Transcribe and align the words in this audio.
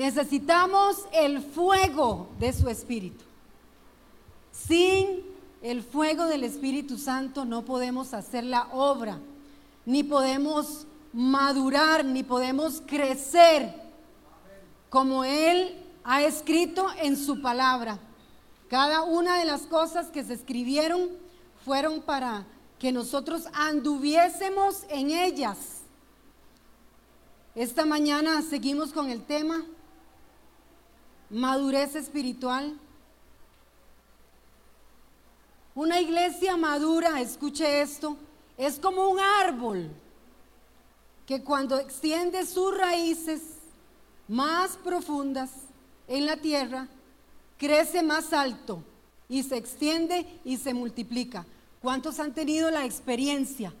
Necesitamos 0.00 0.96
el 1.12 1.42
fuego 1.42 2.30
de 2.38 2.54
su 2.54 2.70
Espíritu. 2.70 3.22
Sin 4.50 5.20
el 5.60 5.82
fuego 5.82 6.24
del 6.24 6.42
Espíritu 6.42 6.96
Santo 6.96 7.44
no 7.44 7.66
podemos 7.66 8.14
hacer 8.14 8.44
la 8.44 8.68
obra, 8.72 9.18
ni 9.84 10.02
podemos 10.02 10.86
madurar, 11.12 12.02
ni 12.02 12.22
podemos 12.22 12.82
crecer 12.86 13.74
como 14.88 15.22
Él 15.22 15.84
ha 16.02 16.22
escrito 16.22 16.86
en 17.02 17.14
su 17.14 17.42
palabra. 17.42 17.98
Cada 18.70 19.02
una 19.02 19.38
de 19.38 19.44
las 19.44 19.66
cosas 19.66 20.06
que 20.06 20.24
se 20.24 20.32
escribieron 20.32 21.10
fueron 21.62 22.00
para 22.00 22.46
que 22.78 22.90
nosotros 22.90 23.48
anduviésemos 23.52 24.84
en 24.88 25.10
ellas. 25.10 25.82
Esta 27.54 27.84
mañana 27.84 28.40
seguimos 28.40 28.94
con 28.94 29.10
el 29.10 29.22
tema 29.24 29.62
madurez 31.30 31.94
espiritual. 31.94 32.76
Una 35.74 36.00
iglesia 36.00 36.56
madura, 36.56 37.20
escuche 37.20 37.80
esto, 37.80 38.16
es 38.58 38.78
como 38.78 39.08
un 39.08 39.20
árbol 39.20 39.88
que 41.26 41.42
cuando 41.42 41.78
extiende 41.78 42.44
sus 42.44 42.76
raíces 42.76 43.40
más 44.26 44.76
profundas 44.76 45.50
en 46.08 46.26
la 46.26 46.36
tierra, 46.36 46.88
crece 47.56 48.02
más 48.02 48.32
alto 48.32 48.82
y 49.28 49.44
se 49.44 49.56
extiende 49.56 50.26
y 50.44 50.56
se 50.56 50.74
multiplica. 50.74 51.46
¿Cuántos 51.80 52.18
han 52.18 52.34
tenido 52.34 52.70
la 52.70 52.84
experiencia 52.84 53.72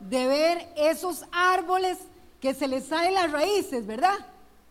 de 0.00 0.26
ver 0.26 0.72
esos 0.76 1.24
árboles 1.30 1.98
que 2.40 2.54
se 2.54 2.66
les 2.66 2.86
salen 2.86 3.14
las 3.14 3.30
raíces, 3.30 3.86
verdad? 3.86 4.18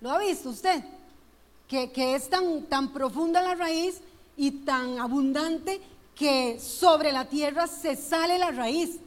¿Lo 0.02 0.12
ha 0.12 0.17
visto 0.17 0.50
usted? 0.50 0.84
Que, 1.67 2.16
es 2.16 2.30
tan, 2.30 2.63
tan 2.63 2.94
profunda 2.94 3.41
la 3.41 3.55
raíz 3.55 3.99
y 4.38 4.52
tan 4.52 4.99
abundante 4.99 5.81
que 6.16 6.59
sobre 6.59 7.11
la 7.11 7.25
tierra 7.25 7.67
se 7.67 7.95
sale 7.95 8.38
la 8.38 8.52
raíz 8.52 8.99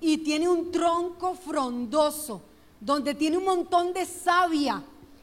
y 0.00 0.18
tiene 0.18 0.48
un 0.48 0.70
tronco 0.70 1.34
frondoso, 1.34 2.42
donde 2.80 3.14
tiene 3.14 3.38
un 3.38 3.44
montón 3.44 3.92
de 3.92 4.04
savia, 4.04 4.82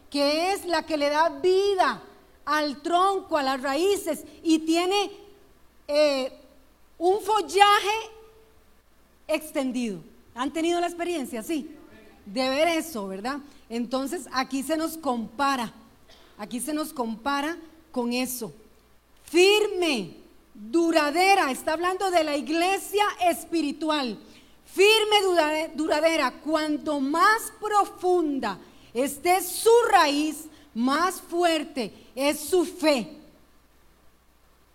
que 0.09 0.53
es 0.53 0.65
la 0.65 0.85
que 0.85 0.97
le 0.97 1.09
da 1.09 1.29
vida 1.29 2.01
al 2.45 2.81
tronco, 2.81 3.37
a 3.37 3.43
las 3.43 3.61
raíces, 3.61 4.23
y 4.41 4.59
tiene 4.59 5.11
eh, 5.87 6.31
un 6.97 7.21
follaje 7.21 8.09
extendido. 9.27 9.99
¿Han 10.33 10.51
tenido 10.51 10.79
la 10.79 10.87
experiencia? 10.87 11.43
Sí. 11.43 11.75
De 12.25 12.49
ver 12.49 12.67
eso, 12.69 13.07
¿verdad? 13.07 13.39
Entonces 13.69 14.27
aquí 14.31 14.63
se 14.63 14.77
nos 14.77 14.97
compara, 14.97 15.73
aquí 16.39 16.59
se 16.59 16.73
nos 16.73 16.91
compara 16.91 17.55
con 17.91 18.11
eso. 18.13 18.51
Firme, 19.25 20.15
duradera, 20.55 21.51
está 21.51 21.73
hablando 21.73 22.09
de 22.09 22.23
la 22.23 22.35
iglesia 22.35 23.05
espiritual. 23.29 24.17
Firme, 24.65 25.69
duradera, 25.75 26.31
cuanto 26.41 26.99
más 26.99 27.53
profunda 27.59 28.57
esté 28.93 29.41
su 29.43 29.69
raíz, 29.91 30.45
más 30.73 31.21
fuerte 31.21 31.93
es 32.15 32.39
su 32.39 32.65
fe. 32.65 33.17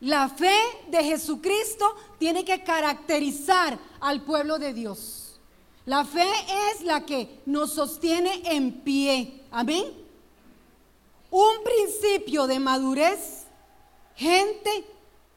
La 0.01 0.29
fe 0.29 0.57
de 0.89 1.03
Jesucristo 1.03 1.97
tiene 2.19 2.45
que 2.45 2.63
caracterizar 2.63 3.79
al 4.01 4.23
pueblo 4.23 4.59
de 4.59 4.75
Dios. 4.75 5.41
La 5.87 6.05
fe 6.05 6.29
es 6.71 6.83
la 6.83 7.07
que 7.07 7.41
nos 7.47 7.73
sostiene 7.73 8.43
en 8.45 8.73
pie. 8.81 9.43
Amén. 9.51 10.04
Un 11.37 11.65
principio 11.65 12.47
de 12.47 12.61
madurez, 12.61 13.47
gente 14.15 14.85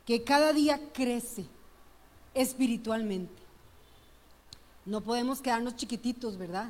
que 0.05 0.23
cada 0.23 0.53
día 0.53 0.79
crece 0.93 1.43
espiritualmente. 2.35 3.33
No 4.85 5.01
podemos 5.01 5.41
quedarnos 5.41 5.75
chiquititos, 5.75 6.37
¿verdad? 6.37 6.69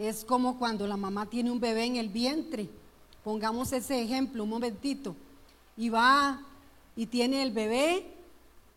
Es 0.00 0.24
como 0.24 0.58
cuando 0.58 0.88
la 0.88 0.96
mamá 0.96 1.26
tiene 1.26 1.52
un 1.52 1.60
bebé 1.60 1.84
en 1.84 1.94
el 1.94 2.08
vientre. 2.08 2.68
Pongamos 3.22 3.72
ese 3.72 4.02
ejemplo 4.02 4.42
un 4.42 4.50
momentito. 4.50 5.14
Y 5.76 5.88
va 5.88 6.42
y 6.96 7.06
tiene 7.06 7.44
el 7.44 7.52
bebé 7.52 8.04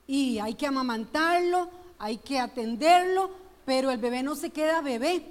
y 0.06 0.38
hay 0.38 0.54
que 0.54 0.68
amamantarlo, 0.68 1.72
hay 1.98 2.18
que 2.18 2.38
atenderlo, 2.38 3.32
pero 3.66 3.90
el 3.90 3.98
bebé 3.98 4.22
no 4.22 4.36
se 4.36 4.52
queda 4.52 4.82
bebé. 4.82 5.26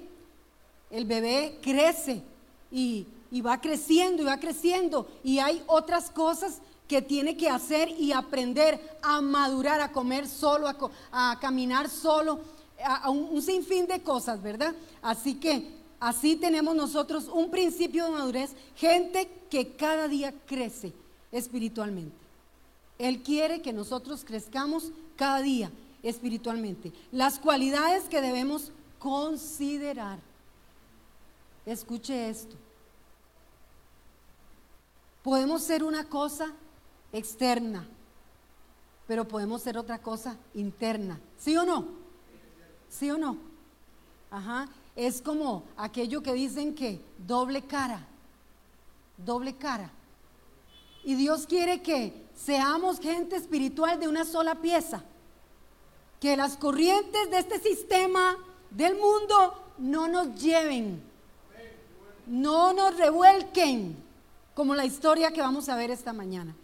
El 0.91 1.05
bebé 1.05 1.59
crece 1.61 2.21
y, 2.69 3.07
va 3.41 3.59
creciendo 3.61 4.21
y 4.21 4.25
va 4.25 4.39
creciendo 4.39 5.07
y 5.23 5.39
hay 5.39 5.63
otras 5.67 6.09
cosas 6.09 6.61
que 6.87 7.01
tiene 7.01 7.35
que 7.37 7.49
hacer 7.49 7.89
y 7.89 8.11
aprender 8.11 8.79
a 9.01 9.21
madurar, 9.21 9.81
a 9.81 9.91
comer 9.91 10.27
solo, 10.27 10.67
a, 11.11 11.39
caminar 11.39 11.89
solo, 11.89 12.39
a, 12.83 13.09
un, 13.09 13.41
sinfín 13.41 13.87
de 13.87 14.01
cosas, 14.01 14.41
¿verdad? 14.41 14.75
Así 15.01 15.35
que 15.35 15.69
así 15.99 16.35
tenemos 16.35 16.75
nosotros 16.75 17.29
un 17.33 17.49
principio 17.49 18.05
de 18.05 18.11
madurez, 18.11 18.51
gente 18.75 19.29
que 19.49 19.75
cada 19.75 20.07
día 20.07 20.33
crece 20.45 20.93
espiritualmente. 21.31 22.15
Él 22.99 23.23
quiere 23.23 23.61
que 23.61 23.73
nosotros 23.73 24.23
crezcamos 24.23 24.91
cada 25.15 25.41
día 25.41 25.71
espiritualmente. 26.03 26.91
Las 27.11 27.39
cualidades 27.39 28.03
que 28.03 28.21
debemos 28.21 28.71
considerar. 28.99 30.19
Escuche 31.65 32.29
esto. 32.29 32.55
Podemos 35.23 35.63
ser 35.63 35.83
una 35.83 36.03
cosa 36.09 36.53
externa, 37.13 37.87
pero 39.07 39.27
podemos 39.27 39.61
ser 39.61 39.77
otra 39.77 39.99
cosa 39.99 40.37
interna. 40.53 41.19
¿Sí 41.37 41.55
o 41.55 41.65
no? 41.65 41.87
¿Sí 42.89 43.09
o 43.09 43.17
no? 43.17 43.37
Ajá. 44.29 44.67
Es 44.95 45.21
como 45.21 45.63
aquello 45.77 46.21
que 46.21 46.33
dicen 46.33 46.75
que 46.75 47.01
doble 47.25 47.63
cara, 47.63 48.05
doble 49.17 49.55
cara. 49.55 49.89
Y 51.03 51.15
Dios 51.15 51.47
quiere 51.47 51.81
que 51.81 52.27
seamos 52.35 52.99
gente 52.99 53.35
espiritual 53.35 53.99
de 53.99 54.07
una 54.07 54.25
sola 54.25 54.61
pieza. 54.61 55.03
Que 56.19 56.37
las 56.37 56.57
corrientes 56.57 57.31
de 57.31 57.39
este 57.39 57.59
sistema 57.59 58.37
del 58.69 58.95
mundo 58.95 59.61
no 59.77 60.07
nos 60.07 60.41
lleven, 60.41 61.01
no 62.27 62.73
nos 62.73 62.97
revuelquen, 62.97 64.02
como 64.53 64.75
la 64.75 64.85
historia 64.85 65.31
que 65.31 65.41
vamos 65.41 65.69
a 65.69 65.75
ver 65.75 65.89
esta 65.89 66.13
mañana. 66.13 66.55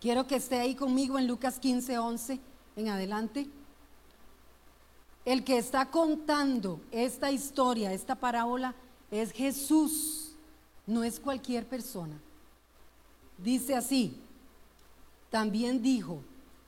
Quiero 0.00 0.26
que 0.26 0.36
esté 0.36 0.58
ahí 0.58 0.74
conmigo 0.74 1.18
en 1.18 1.26
Lucas 1.26 1.58
15, 1.58 1.98
11 1.98 2.40
en 2.76 2.88
adelante. 2.88 3.48
El 5.24 5.44
que 5.44 5.56
está 5.56 5.86
contando 5.86 6.80
esta 6.90 7.30
historia, 7.30 7.92
esta 7.92 8.14
parábola, 8.14 8.74
es 9.10 9.32
Jesús, 9.32 10.32
no 10.86 11.04
es 11.04 11.18
cualquier 11.18 11.66
persona. 11.66 12.16
Dice 13.38 13.74
así, 13.74 14.16
también 15.30 15.80
dijo, 15.80 16.20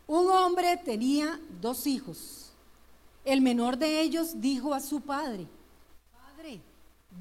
un 0.06 0.30
hombre 0.30 0.76
tenía 0.78 1.38
dos 1.60 1.86
hijos. 1.86 2.52
El 3.24 3.40
menor 3.40 3.76
de 3.76 4.00
ellos 4.00 4.40
dijo 4.40 4.72
a 4.72 4.80
su 4.80 5.00
padre, 5.00 5.46
Padre, 6.12 6.60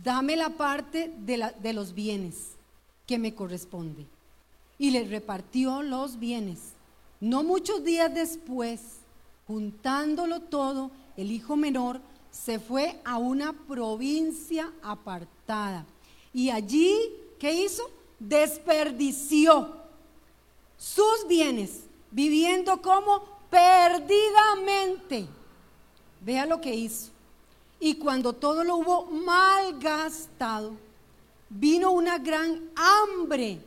dame 0.03 0.35
la 0.35 0.51
parte 0.51 1.13
de, 1.17 1.51
de 1.59 1.73
los 1.73 1.93
bienes 1.93 2.54
que 3.05 3.17
me 3.19 3.33
corresponde 3.33 4.05
y 4.77 4.91
le 4.91 5.05
repartió 5.05 5.81
los 5.81 6.19
bienes. 6.19 6.73
No 7.19 7.43
muchos 7.43 7.83
días 7.83 8.13
después, 8.13 8.81
juntándolo 9.47 10.41
todo, 10.41 10.91
el 11.17 11.31
hijo 11.31 11.55
menor 11.55 12.01
se 12.31 12.59
fue 12.59 12.99
a 13.05 13.17
una 13.17 13.53
provincia 13.53 14.71
apartada. 14.81 15.85
Y 16.33 16.49
allí, 16.49 16.97
¿qué 17.39 17.53
hizo? 17.53 17.89
Desperdició 18.19 19.73
sus 20.77 21.27
bienes, 21.27 21.83
viviendo 22.11 22.81
como 22.81 23.23
perdidamente. 23.49 25.27
Vea 26.21 26.45
lo 26.45 26.59
que 26.59 26.75
hizo. 26.75 27.11
Y 27.79 27.95
cuando 27.95 28.33
todo 28.33 28.63
lo 28.63 28.77
hubo 28.77 29.05
malgastado, 29.05 30.73
vino 31.49 31.91
una 31.91 32.17
gran 32.17 32.69
hambre 32.75 33.59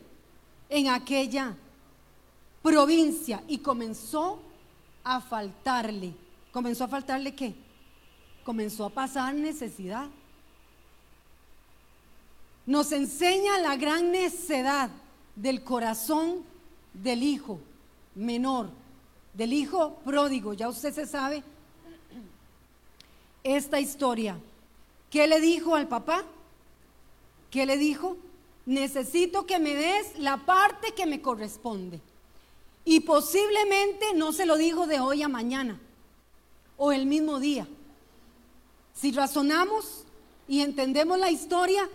en 0.69 0.87
aquella 0.89 1.55
provincia 2.61 3.43
y 3.47 3.59
comenzó 3.59 4.39
a 5.03 5.21
faltarle. 5.21 6.13
¿Comenzó 6.51 6.83
a 6.83 6.87
faltarle 6.87 7.35
qué? 7.35 7.55
Comenzó 8.43 8.85
a 8.85 8.89
pasar 8.89 9.33
necesidad. 9.33 10.07
Nos 12.65 12.91
enseña 12.91 13.57
la 13.59 13.75
gran 13.75 14.11
necedad 14.11 14.89
del 15.35 15.63
corazón 15.63 16.43
del 16.93 17.23
hijo 17.23 17.59
menor, 18.15 18.69
del 19.33 19.53
hijo 19.53 19.95
pródigo. 20.05 20.53
Ya 20.53 20.69
usted 20.69 20.93
se 20.93 21.07
sabe 21.07 21.43
esta 23.43 23.79
historia. 23.79 24.37
¿Qué 25.09 25.27
le 25.27 25.39
dijo 25.39 25.75
al 25.75 25.87
papá? 25.87 26.23
¿Qué 27.49 27.65
le 27.65 27.77
dijo? 27.77 28.17
necesito 28.69 29.47
que 29.47 29.57
me 29.57 29.73
des 29.73 30.19
la 30.19 30.37
parte 30.45 30.93
que 30.93 31.07
me 31.07 31.21
corresponde. 31.23 31.99
Y 32.85 32.99
posiblemente 32.99 34.13
no 34.13 34.31
se 34.31 34.45
lo 34.45 34.57
dijo 34.57 34.85
de 34.85 34.99
hoy 34.99 35.23
a 35.23 35.27
mañana 35.27 35.79
o 36.77 36.91
el 36.91 37.07
mismo 37.07 37.39
día. 37.39 37.67
Si 38.93 39.11
razonamos 39.11 40.03
y 40.47 40.61
entendemos 40.61 41.17
la 41.17 41.31
historia, 41.31 41.89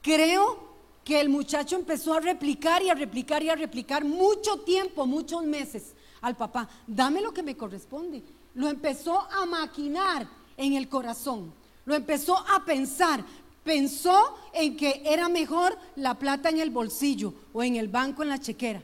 creo 0.00 0.70
que 1.04 1.20
el 1.20 1.28
muchacho 1.28 1.74
empezó 1.74 2.14
a 2.14 2.20
replicar 2.20 2.82
y 2.84 2.90
a 2.90 2.94
replicar 2.94 3.42
y 3.42 3.48
a 3.48 3.56
replicar 3.56 4.04
mucho 4.04 4.60
tiempo, 4.60 5.06
muchos 5.06 5.42
meses 5.42 5.94
al 6.20 6.36
papá. 6.36 6.68
Dame 6.86 7.20
lo 7.20 7.34
que 7.34 7.42
me 7.42 7.56
corresponde. 7.56 8.22
Lo 8.54 8.68
empezó 8.68 9.20
a 9.20 9.44
maquinar 9.44 10.28
en 10.56 10.74
el 10.74 10.88
corazón. 10.88 11.52
Lo 11.84 11.96
empezó 11.96 12.38
a 12.38 12.64
pensar. 12.64 13.24
Pensó 13.70 14.34
en 14.52 14.76
que 14.76 15.00
era 15.04 15.28
mejor 15.28 15.78
la 15.94 16.18
plata 16.18 16.48
en 16.48 16.58
el 16.58 16.70
bolsillo 16.70 17.32
o 17.52 17.62
en 17.62 17.76
el 17.76 17.86
banco 17.86 18.24
en 18.24 18.30
la 18.30 18.40
chequera. 18.40 18.82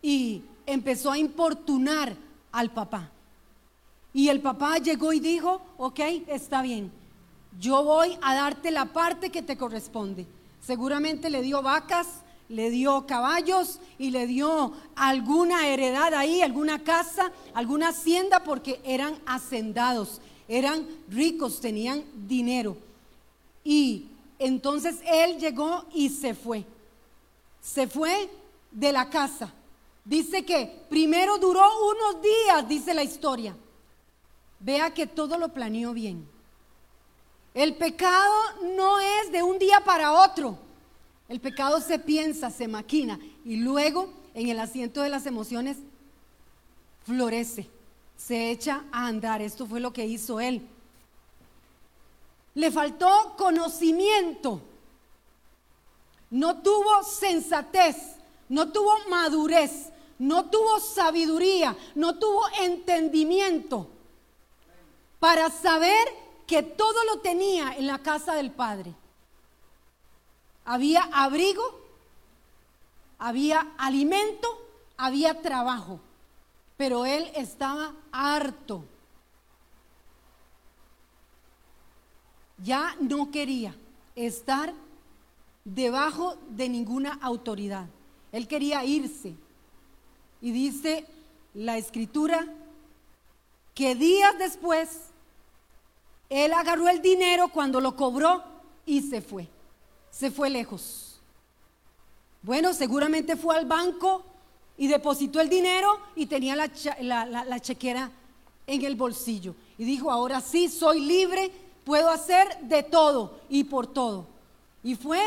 Y 0.00 0.40
empezó 0.64 1.10
a 1.10 1.18
importunar 1.18 2.16
al 2.52 2.70
papá. 2.70 3.10
Y 4.14 4.30
el 4.30 4.40
papá 4.40 4.78
llegó 4.78 5.12
y 5.12 5.20
dijo, 5.20 5.60
ok, 5.76 6.00
está 6.28 6.62
bien, 6.62 6.90
yo 7.60 7.84
voy 7.84 8.16
a 8.22 8.34
darte 8.34 8.70
la 8.70 8.86
parte 8.86 9.28
que 9.28 9.42
te 9.42 9.58
corresponde. 9.58 10.26
Seguramente 10.62 11.28
le 11.28 11.42
dio 11.42 11.60
vacas, 11.60 12.22
le 12.48 12.70
dio 12.70 13.06
caballos 13.06 13.78
y 13.98 14.10
le 14.10 14.26
dio 14.26 14.72
alguna 14.96 15.68
heredad 15.68 16.14
ahí, 16.14 16.40
alguna 16.40 16.82
casa, 16.82 17.30
alguna 17.52 17.88
hacienda, 17.88 18.42
porque 18.42 18.80
eran 18.84 19.18
hacendados, 19.26 20.22
eran 20.48 20.86
ricos, 21.10 21.60
tenían 21.60 22.04
dinero. 22.26 22.78
Y 23.64 24.10
entonces 24.38 25.00
él 25.06 25.38
llegó 25.38 25.86
y 25.92 26.10
se 26.10 26.34
fue. 26.34 26.64
Se 27.60 27.86
fue 27.86 28.30
de 28.70 28.92
la 28.92 29.08
casa. 29.08 29.52
Dice 30.04 30.44
que 30.44 30.84
primero 30.90 31.38
duró 31.38 31.62
unos 31.88 32.22
días, 32.22 32.68
dice 32.68 32.92
la 32.92 33.02
historia. 33.02 33.56
Vea 34.60 34.92
que 34.92 35.06
todo 35.06 35.38
lo 35.38 35.48
planeó 35.48 35.94
bien. 35.94 36.28
El 37.54 37.74
pecado 37.76 38.34
no 38.76 39.00
es 39.00 39.32
de 39.32 39.42
un 39.42 39.58
día 39.58 39.80
para 39.84 40.12
otro. 40.12 40.58
El 41.28 41.40
pecado 41.40 41.80
se 41.80 41.98
piensa, 41.98 42.50
se 42.50 42.68
maquina 42.68 43.18
y 43.44 43.56
luego 43.56 44.12
en 44.34 44.48
el 44.48 44.58
asiento 44.58 45.00
de 45.00 45.08
las 45.08 45.24
emociones 45.24 45.78
florece, 47.04 47.68
se 48.16 48.50
echa 48.50 48.84
a 48.92 49.06
andar. 49.06 49.40
Esto 49.40 49.66
fue 49.66 49.80
lo 49.80 49.92
que 49.92 50.06
hizo 50.06 50.40
él. 50.40 50.66
Le 52.54 52.70
faltó 52.70 53.34
conocimiento. 53.36 54.60
No 56.30 56.62
tuvo 56.62 57.02
sensatez, 57.02 57.96
no 58.48 58.72
tuvo 58.72 58.96
madurez, 59.08 59.90
no 60.18 60.46
tuvo 60.46 60.80
sabiduría, 60.80 61.76
no 61.94 62.18
tuvo 62.18 62.46
entendimiento 62.60 63.88
para 65.18 65.50
saber 65.50 66.06
que 66.46 66.62
todo 66.62 67.04
lo 67.04 67.20
tenía 67.20 67.74
en 67.76 67.86
la 67.86 67.98
casa 67.98 68.34
del 68.34 68.50
Padre. 68.50 68.94
Había 70.64 71.08
abrigo, 71.12 71.62
había 73.18 73.72
alimento, 73.78 74.48
había 74.96 75.40
trabajo, 75.40 76.00
pero 76.76 77.06
él 77.06 77.30
estaba 77.34 77.94
harto 78.12 78.84
ya 82.58 82.96
no 83.00 83.30
quería 83.30 83.74
estar 84.14 84.72
debajo 85.64 86.36
de 86.50 86.68
ninguna 86.68 87.18
autoridad. 87.22 87.86
Él 88.32 88.46
quería 88.46 88.84
irse. 88.84 89.34
Y 90.40 90.52
dice 90.52 91.06
la 91.54 91.78
escritura 91.78 92.46
que 93.74 93.94
días 93.94 94.38
después, 94.38 95.00
él 96.28 96.52
agarró 96.52 96.88
el 96.88 97.00
dinero 97.00 97.48
cuando 97.48 97.80
lo 97.80 97.96
cobró 97.96 98.42
y 98.86 99.02
se 99.02 99.20
fue. 99.20 99.48
Se 100.10 100.30
fue 100.30 100.50
lejos. 100.50 101.20
Bueno, 102.42 102.74
seguramente 102.74 103.36
fue 103.36 103.56
al 103.56 103.66
banco 103.66 104.24
y 104.76 104.86
depositó 104.86 105.40
el 105.40 105.48
dinero 105.48 105.98
y 106.14 106.26
tenía 106.26 106.54
la, 106.56 107.60
chequera 107.60 108.10
en 108.66 108.84
el 108.84 108.96
bolsillo. 108.96 109.54
Y 109.78 109.84
dijo, 109.84 110.10
ahora 110.10 110.40
sí, 110.40 110.68
soy 110.68 111.00
libre 111.00 111.50
puedo 111.84 112.10
hacer 112.10 112.60
de 112.62 112.82
todo 112.82 113.40
y 113.48 113.64
por 113.64 113.86
todo. 113.86 114.26
Y 114.82 114.94
fue 114.94 115.20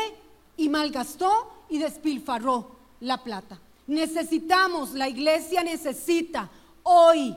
y 0.56 0.68
malgastó 0.68 1.50
y 1.68 1.78
despilfarró 1.78 2.70
la 3.00 3.22
plata. 3.22 3.58
Necesitamos, 3.86 4.92
la 4.92 5.08
iglesia 5.08 5.62
necesita 5.62 6.50
hoy 6.82 7.34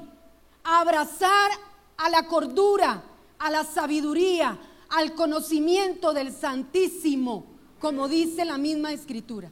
abrazar 0.64 1.52
a 1.98 2.10
la 2.10 2.28
cordura, 2.28 3.04
a 3.40 3.50
la 3.50 3.64
sabiduría, 3.64 4.58
al 4.90 5.14
conocimiento 5.14 6.14
del 6.14 6.34
Santísimo, 6.34 7.46
como 7.80 8.08
dice 8.08 8.44
la 8.44 8.58
misma 8.58 8.92
escritura. 8.92 9.50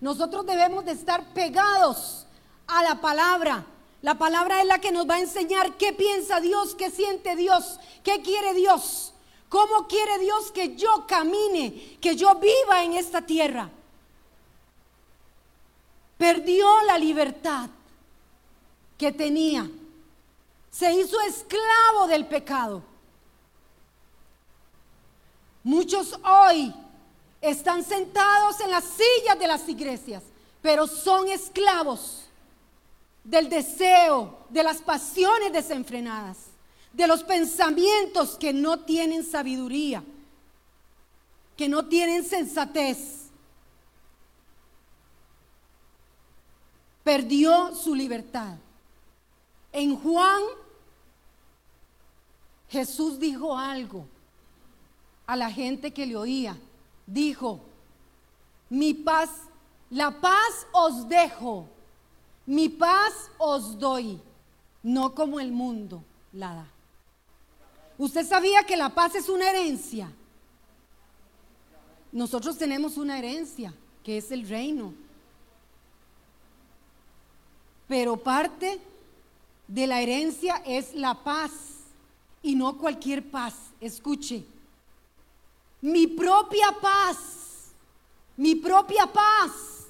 Nosotros 0.00 0.46
debemos 0.46 0.84
de 0.84 0.92
estar 0.92 1.32
pegados 1.32 2.26
a 2.66 2.82
la 2.82 3.00
palabra, 3.00 3.64
la 4.02 4.18
palabra 4.18 4.60
es 4.60 4.66
la 4.66 4.80
que 4.80 4.92
nos 4.92 5.08
va 5.08 5.14
a 5.14 5.20
enseñar 5.20 5.76
qué 5.76 5.92
piensa 5.92 6.40
Dios, 6.40 6.74
qué 6.74 6.90
siente 6.90 7.34
Dios, 7.34 7.80
qué 8.04 8.22
quiere 8.22 8.54
Dios, 8.54 9.12
cómo 9.48 9.88
quiere 9.88 10.18
Dios 10.18 10.52
que 10.52 10.76
yo 10.76 11.06
camine, 11.06 11.98
que 12.00 12.14
yo 12.14 12.34
viva 12.36 12.82
en 12.84 12.92
esta 12.94 13.22
tierra. 13.22 13.70
Perdió 16.18 16.82
la 16.82 16.98
libertad 16.98 17.68
que 18.96 19.12
tenía. 19.12 19.68
Se 20.70 20.92
hizo 20.92 21.20
esclavo 21.22 22.06
del 22.06 22.26
pecado. 22.26 22.82
Muchos 25.62 26.18
hoy 26.24 26.72
están 27.40 27.82
sentados 27.82 28.60
en 28.60 28.70
las 28.70 28.84
sillas 28.84 29.38
de 29.38 29.46
las 29.46 29.68
iglesias, 29.68 30.22
pero 30.62 30.86
son 30.86 31.28
esclavos 31.28 32.25
del 33.26 33.48
deseo, 33.48 34.46
de 34.50 34.62
las 34.62 34.80
pasiones 34.80 35.52
desenfrenadas, 35.52 36.38
de 36.92 37.08
los 37.08 37.24
pensamientos 37.24 38.36
que 38.38 38.52
no 38.52 38.80
tienen 38.80 39.24
sabiduría, 39.24 40.02
que 41.56 41.68
no 41.68 41.86
tienen 41.86 42.24
sensatez. 42.24 43.24
Perdió 47.02 47.74
su 47.74 47.94
libertad. 47.96 48.58
En 49.72 49.96
Juan, 49.96 50.42
Jesús 52.68 53.18
dijo 53.18 53.58
algo 53.58 54.06
a 55.26 55.34
la 55.34 55.50
gente 55.50 55.92
que 55.92 56.06
le 56.06 56.16
oía. 56.16 56.56
Dijo, 57.06 57.60
mi 58.70 58.94
paz, 58.94 59.30
la 59.90 60.20
paz 60.20 60.66
os 60.72 61.08
dejo 61.08 61.68
mi 62.46 62.68
paz 62.68 63.30
os 63.38 63.78
doy, 63.78 64.20
no 64.82 65.14
como 65.14 65.40
el 65.40 65.50
mundo 65.50 66.02
la 66.32 66.54
da. 66.54 66.66
¿Usted 67.98 68.26
sabía 68.26 68.62
que 68.64 68.76
la 68.76 68.94
paz 68.94 69.14
es 69.14 69.28
una 69.28 69.50
herencia? 69.50 70.12
Nosotros 72.12 72.56
tenemos 72.56 72.96
una 72.96 73.18
herencia, 73.18 73.74
que 74.04 74.18
es 74.18 74.30
el 74.30 74.48
reino. 74.48 74.94
Pero 77.88 78.16
parte 78.16 78.80
de 79.66 79.86
la 79.86 80.00
herencia 80.00 80.62
es 80.64 80.94
la 80.94 81.14
paz 81.22 81.52
y 82.42 82.54
no 82.54 82.78
cualquier 82.78 83.28
paz. 83.28 83.54
Escuche, 83.80 84.44
mi 85.80 86.06
propia 86.06 86.76
paz, 86.80 87.72
mi 88.36 88.54
propia 88.54 89.06
paz 89.06 89.86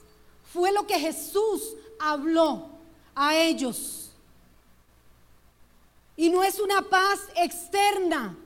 fue 0.52 0.72
lo 0.72 0.86
que 0.86 0.98
Jesús 0.98 1.74
habló 1.98 2.70
a 3.14 3.36
ellos. 3.36 4.10
Y 6.16 6.30
no 6.30 6.42
es 6.42 6.58
una 6.58 6.82
paz 6.82 7.20
externa, 7.36 8.36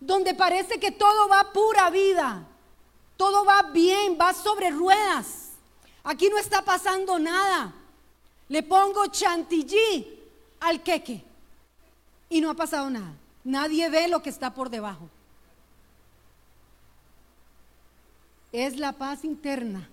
donde 0.00 0.34
parece 0.34 0.80
que 0.80 0.90
todo 0.90 1.28
va 1.28 1.52
pura 1.52 1.90
vida, 1.90 2.46
todo 3.16 3.44
va 3.44 3.62
bien, 3.62 4.16
va 4.20 4.32
sobre 4.32 4.70
ruedas. 4.70 5.50
Aquí 6.02 6.28
no 6.28 6.38
está 6.38 6.62
pasando 6.62 7.18
nada. 7.18 7.74
Le 8.48 8.62
pongo 8.62 9.06
chantilly 9.06 10.18
al 10.60 10.82
queque 10.82 11.22
y 12.28 12.40
no 12.40 12.50
ha 12.50 12.54
pasado 12.54 12.88
nada. 12.90 13.12
Nadie 13.44 13.88
ve 13.88 14.08
lo 14.08 14.22
que 14.22 14.30
está 14.30 14.52
por 14.52 14.70
debajo. 14.70 15.08
Es 18.52 18.76
la 18.76 18.92
paz 18.92 19.24
interna 19.24 19.88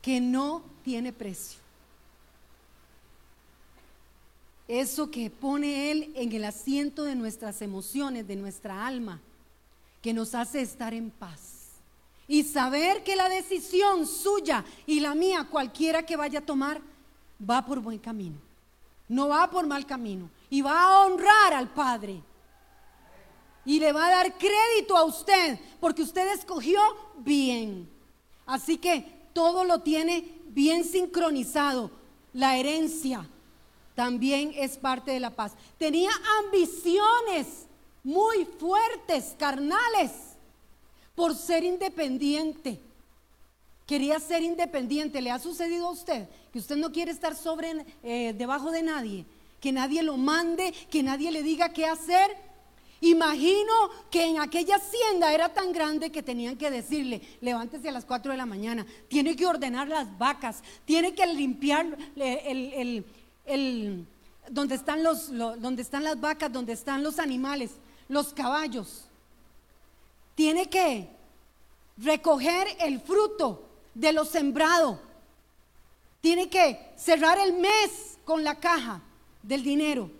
que 0.00 0.20
no 0.20 0.62
tiene 0.84 1.12
precio. 1.12 1.65
Eso 4.68 5.10
que 5.10 5.30
pone 5.30 5.90
Él 5.92 6.12
en 6.16 6.32
el 6.32 6.44
asiento 6.44 7.04
de 7.04 7.14
nuestras 7.14 7.62
emociones, 7.62 8.26
de 8.26 8.36
nuestra 8.36 8.86
alma, 8.86 9.20
que 10.02 10.12
nos 10.12 10.34
hace 10.34 10.60
estar 10.60 10.92
en 10.94 11.10
paz. 11.10 11.52
y 12.28 12.42
saber 12.42 13.04
que 13.04 13.14
la 13.14 13.28
decisión 13.28 14.04
suya 14.04 14.64
y 14.84 14.98
la 14.98 15.14
mía, 15.14 15.46
cualquiera 15.48 16.04
que 16.04 16.16
vaya 16.16 16.40
a 16.40 16.44
tomar, 16.44 16.80
va 17.38 17.64
por 17.64 17.78
buen 17.78 18.00
camino, 18.00 18.36
no 19.08 19.28
va 19.28 19.48
por 19.48 19.64
mal 19.66 19.86
camino 19.86 20.28
y 20.50 20.60
va 20.60 20.82
a 20.82 21.06
honrar 21.06 21.54
al 21.54 21.72
Padre. 21.72 22.20
Y 23.64 23.78
le 23.78 23.92
va 23.92 24.06
a 24.06 24.10
dar 24.10 24.38
crédito 24.38 24.96
a 24.96 25.04
usted 25.04 25.58
porque 25.78 26.02
usted 26.02 26.32
escogió 26.32 26.80
bien. 27.18 27.88
Así 28.44 28.76
que 28.78 29.28
todo 29.32 29.64
lo 29.64 29.80
tiene 29.80 30.40
bien 30.48 30.84
sincronizado. 30.84 31.90
La 32.32 32.56
herencia 32.56 33.28
también 33.96 34.52
es 34.54 34.76
parte 34.76 35.10
de 35.10 35.18
la 35.18 35.30
paz. 35.30 35.52
Tenía 35.78 36.10
ambiciones 36.44 37.66
muy 38.04 38.44
fuertes, 38.44 39.34
carnales, 39.36 40.12
por 41.16 41.34
ser 41.34 41.64
independiente. 41.64 42.78
Quería 43.86 44.20
ser 44.20 44.42
independiente. 44.42 45.20
¿Le 45.22 45.30
ha 45.30 45.38
sucedido 45.38 45.88
a 45.88 45.92
usted 45.92 46.28
que 46.52 46.58
usted 46.58 46.76
no 46.76 46.92
quiere 46.92 47.10
estar 47.10 47.34
sobre, 47.34 47.86
eh, 48.02 48.34
debajo 48.36 48.70
de 48.70 48.82
nadie? 48.82 49.24
Que 49.60 49.72
nadie 49.72 50.02
lo 50.02 50.18
mande, 50.18 50.72
que 50.90 51.02
nadie 51.02 51.32
le 51.32 51.42
diga 51.42 51.72
qué 51.72 51.86
hacer. 51.86 52.36
Imagino 53.00 53.72
que 54.10 54.24
en 54.24 54.40
aquella 54.40 54.76
hacienda 54.76 55.32
era 55.32 55.52
tan 55.52 55.72
grande 55.72 56.10
que 56.10 56.22
tenían 56.22 56.56
que 56.56 56.70
decirle, 56.70 57.20
levántese 57.40 57.88
a 57.88 57.92
las 57.92 58.04
4 58.04 58.32
de 58.32 58.38
la 58.38 58.46
mañana, 58.46 58.86
tiene 59.08 59.36
que 59.36 59.46
ordenar 59.46 59.88
las 59.88 60.16
vacas, 60.18 60.62
tiene 60.84 61.14
que 61.14 61.26
limpiar 61.26 61.86
el, 62.16 62.72
el, 62.72 63.04
donde, 63.46 64.74
están 64.74 65.02
los, 65.02 65.30
donde 65.36 65.82
están 65.82 66.04
las 66.04 66.20
vacas, 66.20 66.52
donde 66.52 66.72
están 66.72 67.02
los 67.02 67.18
animales 67.18 67.70
los 68.08 68.32
caballos. 68.32 69.04
Tiene 70.34 70.68
que 70.68 71.08
recoger 71.96 72.68
el 72.80 73.00
fruto 73.00 73.68
de 73.94 74.12
lo 74.12 74.24
sembrado. 74.24 75.00
Tiene 76.20 76.48
que 76.48 76.92
cerrar 76.96 77.38
el 77.38 77.54
mes 77.54 78.18
con 78.24 78.44
la 78.44 78.56
caja 78.56 79.00
del 79.42 79.62
dinero. 79.62 80.10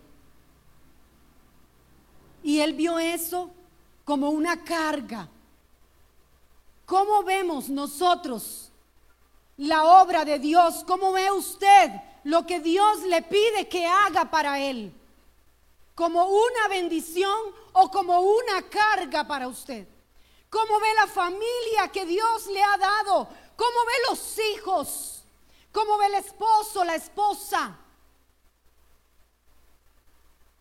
Y 2.42 2.60
él 2.60 2.74
vio 2.74 2.98
eso 2.98 3.50
como 4.04 4.30
una 4.30 4.62
carga. 4.62 5.28
¿Cómo 6.86 7.24
vemos 7.24 7.68
nosotros 7.68 8.70
la 9.56 10.02
obra 10.02 10.24
de 10.24 10.38
Dios? 10.38 10.84
¿Cómo 10.86 11.12
ve 11.12 11.30
usted 11.32 11.90
lo 12.26 12.44
que 12.44 12.58
Dios 12.58 13.04
le 13.04 13.22
pide 13.22 13.68
que 13.68 13.86
haga 13.86 14.28
para 14.28 14.58
él? 14.58 14.92
¿Como 15.94 16.24
una 16.24 16.68
bendición 16.68 17.38
o 17.72 17.88
como 17.88 18.20
una 18.20 18.68
carga 18.68 19.26
para 19.28 19.46
usted? 19.46 19.86
¿Cómo 20.50 20.80
ve 20.80 20.88
la 20.96 21.06
familia 21.06 21.88
que 21.92 22.04
Dios 22.04 22.46
le 22.48 22.60
ha 22.60 22.76
dado? 22.78 23.28
¿Cómo 23.56 23.78
ve 23.86 23.92
los 24.10 24.38
hijos? 24.52 25.22
¿Cómo 25.70 25.96
ve 25.98 26.06
el 26.06 26.14
esposo, 26.14 26.84
la 26.84 26.96
esposa? 26.96 27.78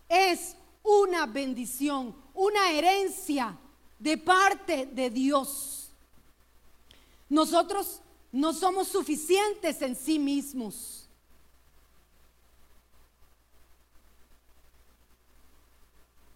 Es 0.07 0.55
una 0.84 1.25
bendición, 1.25 2.15
una 2.36 2.69
herencia 2.69 3.57
de 3.98 4.19
parte 4.19 4.86
de 4.86 5.10
Dios. 5.10 5.89
Nosotros 7.27 8.01
no 8.31 8.53
somos 8.53 8.88
suficientes 8.88 9.81
en 9.81 9.95
sí 9.95 10.19
mismos. 10.19 11.04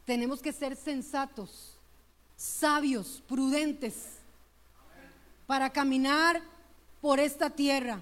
Tenemos 0.10 0.42
que 0.42 0.52
ser 0.52 0.76
sensatos, 0.76 1.78
sabios, 2.36 3.22
prudentes 3.28 3.94
para 5.46 5.70
caminar 5.70 6.42
por 7.00 7.20
esta 7.20 7.52
tierra. 7.52 8.02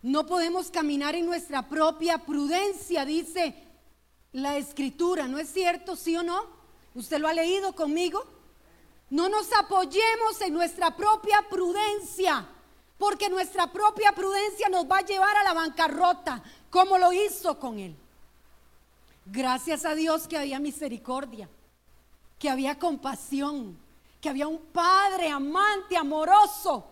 No 0.00 0.26
podemos 0.26 0.70
caminar 0.70 1.16
en 1.16 1.26
nuestra 1.26 1.68
propia 1.68 2.18
prudencia, 2.18 3.04
dice 3.04 3.52
la 4.30 4.56
escritura, 4.56 5.26
¿no 5.26 5.40
es 5.40 5.52
cierto? 5.52 5.96
¿Sí 5.96 6.16
o 6.16 6.22
no? 6.22 6.46
¿Usted 6.94 7.18
lo 7.18 7.26
ha 7.26 7.32
leído 7.32 7.74
conmigo? 7.74 8.24
No 9.10 9.28
nos 9.28 9.52
apoyemos 9.54 10.40
en 10.40 10.54
nuestra 10.54 10.96
propia 10.96 11.48
prudencia, 11.50 12.46
porque 12.96 13.28
nuestra 13.28 13.72
propia 13.72 14.12
prudencia 14.12 14.68
nos 14.68 14.88
va 14.88 14.98
a 14.98 15.04
llevar 15.04 15.36
a 15.36 15.42
la 15.42 15.54
bancarrota, 15.54 16.44
como 16.70 16.96
lo 16.96 17.12
hizo 17.12 17.58
con 17.58 17.80
él. 17.80 17.96
Gracias 19.30 19.84
a 19.84 19.94
Dios 19.94 20.26
que 20.26 20.38
había 20.38 20.58
misericordia, 20.58 21.48
que 22.38 22.48
había 22.48 22.78
compasión, 22.78 23.78
que 24.20 24.28
había 24.28 24.48
un 24.48 24.58
Padre 24.58 25.28
amante, 25.28 25.96
amoroso, 25.96 26.86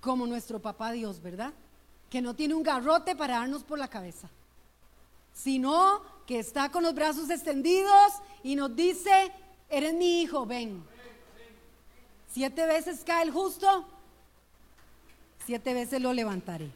como 0.00 0.26
nuestro 0.26 0.60
papá 0.60 0.92
Dios, 0.92 1.20
¿verdad? 1.20 1.52
Que 2.08 2.22
no 2.22 2.34
tiene 2.34 2.54
un 2.54 2.62
garrote 2.62 3.16
para 3.16 3.38
darnos 3.38 3.64
por 3.64 3.78
la 3.78 3.88
cabeza, 3.88 4.30
sino 5.34 6.00
que 6.26 6.38
está 6.38 6.70
con 6.70 6.84
los 6.84 6.94
brazos 6.94 7.28
extendidos 7.28 8.12
y 8.44 8.54
nos 8.54 8.74
dice, 8.76 9.32
eres 9.68 9.94
mi 9.94 10.22
hijo, 10.22 10.46
ven. 10.46 10.82
Siete 12.32 12.66
veces 12.66 13.02
cae 13.04 13.24
el 13.24 13.32
justo, 13.32 13.84
siete 15.44 15.74
veces 15.74 16.00
lo 16.00 16.12
levantaré. 16.12 16.70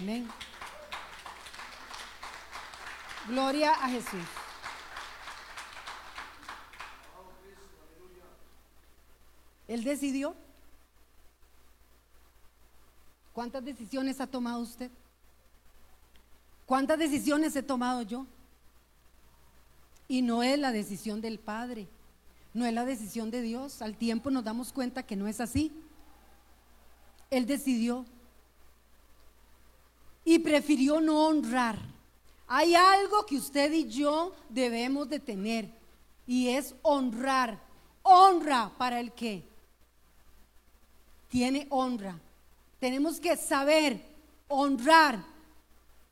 Amén. 0.00 0.28
Gloria 3.28 3.72
a 3.72 3.88
Jesús. 3.88 4.20
Él 9.66 9.82
decidió. 9.82 10.34
¿Cuántas 13.32 13.64
decisiones 13.64 14.20
ha 14.20 14.26
tomado 14.26 14.60
usted? 14.60 14.90
¿Cuántas 16.66 16.98
decisiones 16.98 17.56
he 17.56 17.62
tomado 17.62 18.02
yo? 18.02 18.26
Y 20.06 20.22
no 20.22 20.42
es 20.42 20.58
la 20.58 20.70
decisión 20.70 21.20
del 21.20 21.38
Padre, 21.38 21.88
no 22.52 22.66
es 22.66 22.72
la 22.72 22.84
decisión 22.84 23.30
de 23.30 23.40
Dios. 23.42 23.82
Al 23.82 23.96
tiempo 23.96 24.30
nos 24.30 24.44
damos 24.44 24.72
cuenta 24.72 25.02
que 25.02 25.16
no 25.16 25.26
es 25.26 25.40
así. 25.40 25.72
Él 27.30 27.46
decidió 27.46 28.04
y 30.24 30.38
prefirió 30.38 31.00
no 31.00 31.26
honrar 31.26 31.93
hay 32.46 32.74
algo 32.74 33.24
que 33.26 33.36
usted 33.36 33.72
y 33.72 33.88
yo 33.88 34.34
debemos 34.48 35.08
de 35.08 35.20
tener 35.20 35.70
y 36.26 36.48
es 36.48 36.74
honrar. 36.82 37.58
Honra 38.02 38.70
para 38.76 39.00
el 39.00 39.12
que 39.12 39.48
tiene 41.28 41.66
honra. 41.70 42.20
Tenemos 42.78 43.18
que 43.18 43.36
saber 43.36 44.04
honrar 44.48 45.24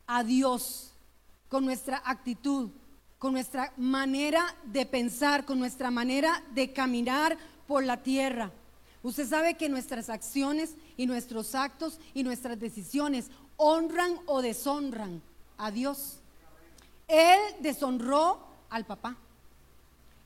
a 0.07 0.25
Dios 0.25 0.93
con 1.49 1.67
nuestra 1.67 2.03
actitud, 2.05 2.71
con 3.19 3.33
nuestra 3.35 3.73
manera 3.77 4.57
de 4.65 4.87
pensar, 4.87 5.45
con 5.45 5.59
nuestra 5.59 5.91
manera 5.91 6.43
de 6.55 6.73
caminar 6.73 7.37
por 7.67 7.85
la 7.85 8.03
tierra. 8.03 8.51
Usted 9.03 9.29
sabe 9.29 9.55
que 9.55 9.69
nuestras 9.69 10.09
acciones 10.09 10.77
y 10.97 11.07
nuestros 11.07 11.55
actos 11.55 12.01
y 12.15 12.23
nuestras 12.23 12.59
decisiones 12.59 13.31
honran 13.57 14.19
o 14.27 14.41
deshonran 14.41 15.21
a 15.59 15.71
Dios. 15.71 16.22
Él 17.13 17.57
deshonró 17.61 18.41
al 18.71 18.87
papá. 18.87 19.15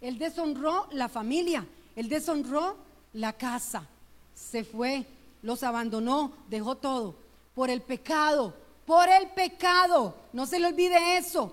Él 0.00 0.18
deshonró 0.18 0.86
la 0.92 1.08
familia. 1.08 1.66
Él 1.96 2.08
deshonró 2.08 2.76
la 3.14 3.32
casa. 3.32 3.88
Se 4.32 4.62
fue, 4.62 5.04
los 5.42 5.64
abandonó, 5.64 6.32
dejó 6.48 6.76
todo. 6.76 7.16
Por 7.56 7.70
el 7.70 7.82
pecado, 7.82 8.54
por 8.86 9.08
el 9.08 9.30
pecado. 9.30 10.14
No 10.32 10.46
se 10.46 10.60
le 10.60 10.68
olvide 10.68 11.16
eso. 11.16 11.52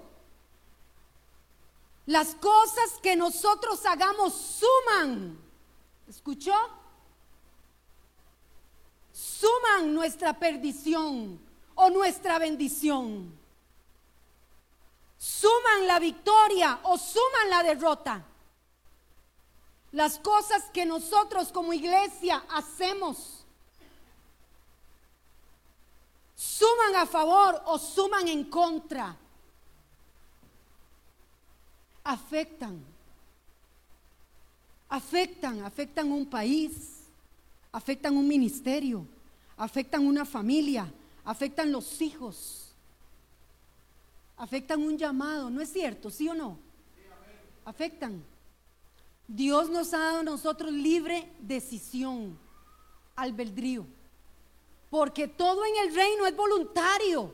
Las 2.06 2.36
cosas 2.36 3.00
que 3.02 3.16
nosotros 3.16 3.84
hagamos 3.88 4.36
suman. 4.36 5.40
¿Escuchó? 6.08 6.54
Suman 9.12 9.96
nuestra 9.96 10.38
perdición 10.38 11.40
o 11.74 11.90
nuestra 11.90 12.38
bendición 12.38 13.42
suman 15.24 15.88
la 15.88 16.00
victoria 16.00 16.80
o 16.84 16.98
suman 16.98 17.50
la 17.50 17.63
derrota. 17.63 18.22
Las 19.94 20.20
cosas 20.20 20.63
que 20.74 20.86
nosotros 20.86 21.50
como 21.53 21.72
iglesia 21.72 22.44
hacemos 22.50 23.46
suman 26.36 26.98
a 26.98 27.06
favor 27.06 27.62
o 27.68 27.80
suman 27.80 28.27
en 28.27 28.44
contra. 28.50 29.15
Afectan. 32.03 32.84
Afectan, 34.89 35.63
afectan 35.63 36.12
un 36.12 36.25
país, 36.25 37.06
afectan 37.72 38.18
un 38.18 38.27
ministerio, 38.27 39.08
afectan 39.56 40.06
una 40.06 40.25
familia, 40.25 40.92
afectan 41.24 41.72
los 41.72 42.01
hijos 42.01 42.62
afectan 44.38 44.82
un 44.82 44.98
llamado, 44.98 45.50
¿no 45.50 45.62
es 45.62 45.72
cierto? 45.72 46.10
¿Sí 46.10 46.28
o 46.28 46.34
no? 46.34 46.60
Afectan. 47.66 48.24
Dios 49.28 49.70
nos 49.70 49.94
ha 49.94 50.00
dado 50.00 50.20
a 50.20 50.24
nosotros 50.24 50.72
libre 50.72 51.32
decisión, 51.40 52.38
albedrío. 53.16 53.86
Porque 54.90 55.28
todo 55.28 55.66
en 55.66 55.88
el 55.88 55.96
reino 55.96 56.25
es 56.28 56.36
voluntario. 56.36 57.34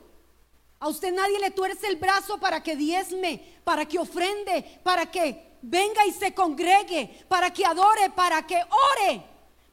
A 0.78 0.88
usted 0.88 1.12
nadie 1.12 1.38
le 1.40 1.50
tuerce 1.50 1.88
el 1.88 1.96
brazo 1.96 2.38
para 2.38 2.62
que 2.62 2.76
diezme, 2.76 3.60
para 3.64 3.86
que 3.86 3.98
ofrende, 3.98 4.80
para 4.82 5.10
que 5.10 5.58
venga 5.60 6.06
y 6.06 6.12
se 6.12 6.32
congregue, 6.32 7.24
para 7.28 7.52
que 7.52 7.66
adore, 7.66 8.08
para 8.10 8.46
que 8.46 8.56
ore, 8.56 9.22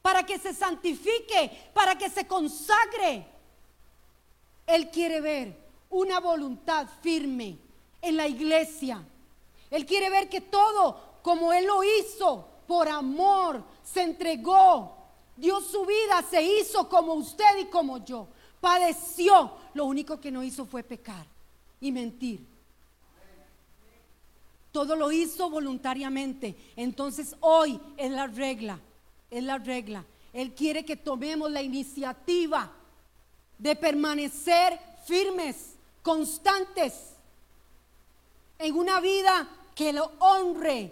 para 0.02 0.26
que 0.26 0.38
se 0.38 0.52
santifique, 0.52 1.70
para 1.72 1.96
que 1.96 2.10
se 2.10 2.26
consagre. 2.26 3.26
Él 4.66 4.90
quiere 4.90 5.22
ver 5.22 5.67
una 5.90 6.20
voluntad 6.20 6.86
firme 7.02 7.58
en 8.00 8.16
la 8.16 8.26
iglesia. 8.26 9.02
Él 9.70 9.86
quiere 9.86 10.10
ver 10.10 10.28
que 10.28 10.40
todo, 10.40 11.18
como 11.22 11.52
Él 11.52 11.66
lo 11.66 11.82
hizo, 11.82 12.48
por 12.66 12.88
amor, 12.88 13.62
se 13.82 14.02
entregó, 14.02 14.96
dio 15.36 15.60
su 15.60 15.84
vida, 15.84 16.24
se 16.28 16.42
hizo 16.42 16.88
como 16.88 17.14
usted 17.14 17.58
y 17.60 17.66
como 17.66 18.04
yo 18.04 18.28
padeció, 18.60 19.52
lo 19.74 19.84
único 19.84 20.20
que 20.20 20.30
no 20.30 20.42
hizo 20.42 20.66
fue 20.66 20.82
pecar 20.82 21.26
y 21.80 21.92
mentir. 21.92 22.44
Todo 24.72 24.96
lo 24.96 25.10
hizo 25.10 25.48
voluntariamente. 25.50 26.54
Entonces 26.76 27.34
hoy 27.40 27.80
es 27.96 28.10
la 28.10 28.26
regla, 28.26 28.78
es 29.30 29.42
la 29.42 29.58
regla. 29.58 30.04
Él 30.32 30.54
quiere 30.54 30.84
que 30.84 30.96
tomemos 30.96 31.50
la 31.50 31.62
iniciativa 31.62 32.70
de 33.56 33.74
permanecer 33.74 34.78
firmes, 35.06 35.74
constantes, 36.08 36.94
en 38.58 38.74
una 38.74 38.98
vida 38.98 39.46
que 39.74 39.92
lo 39.92 40.10
honre, 40.20 40.90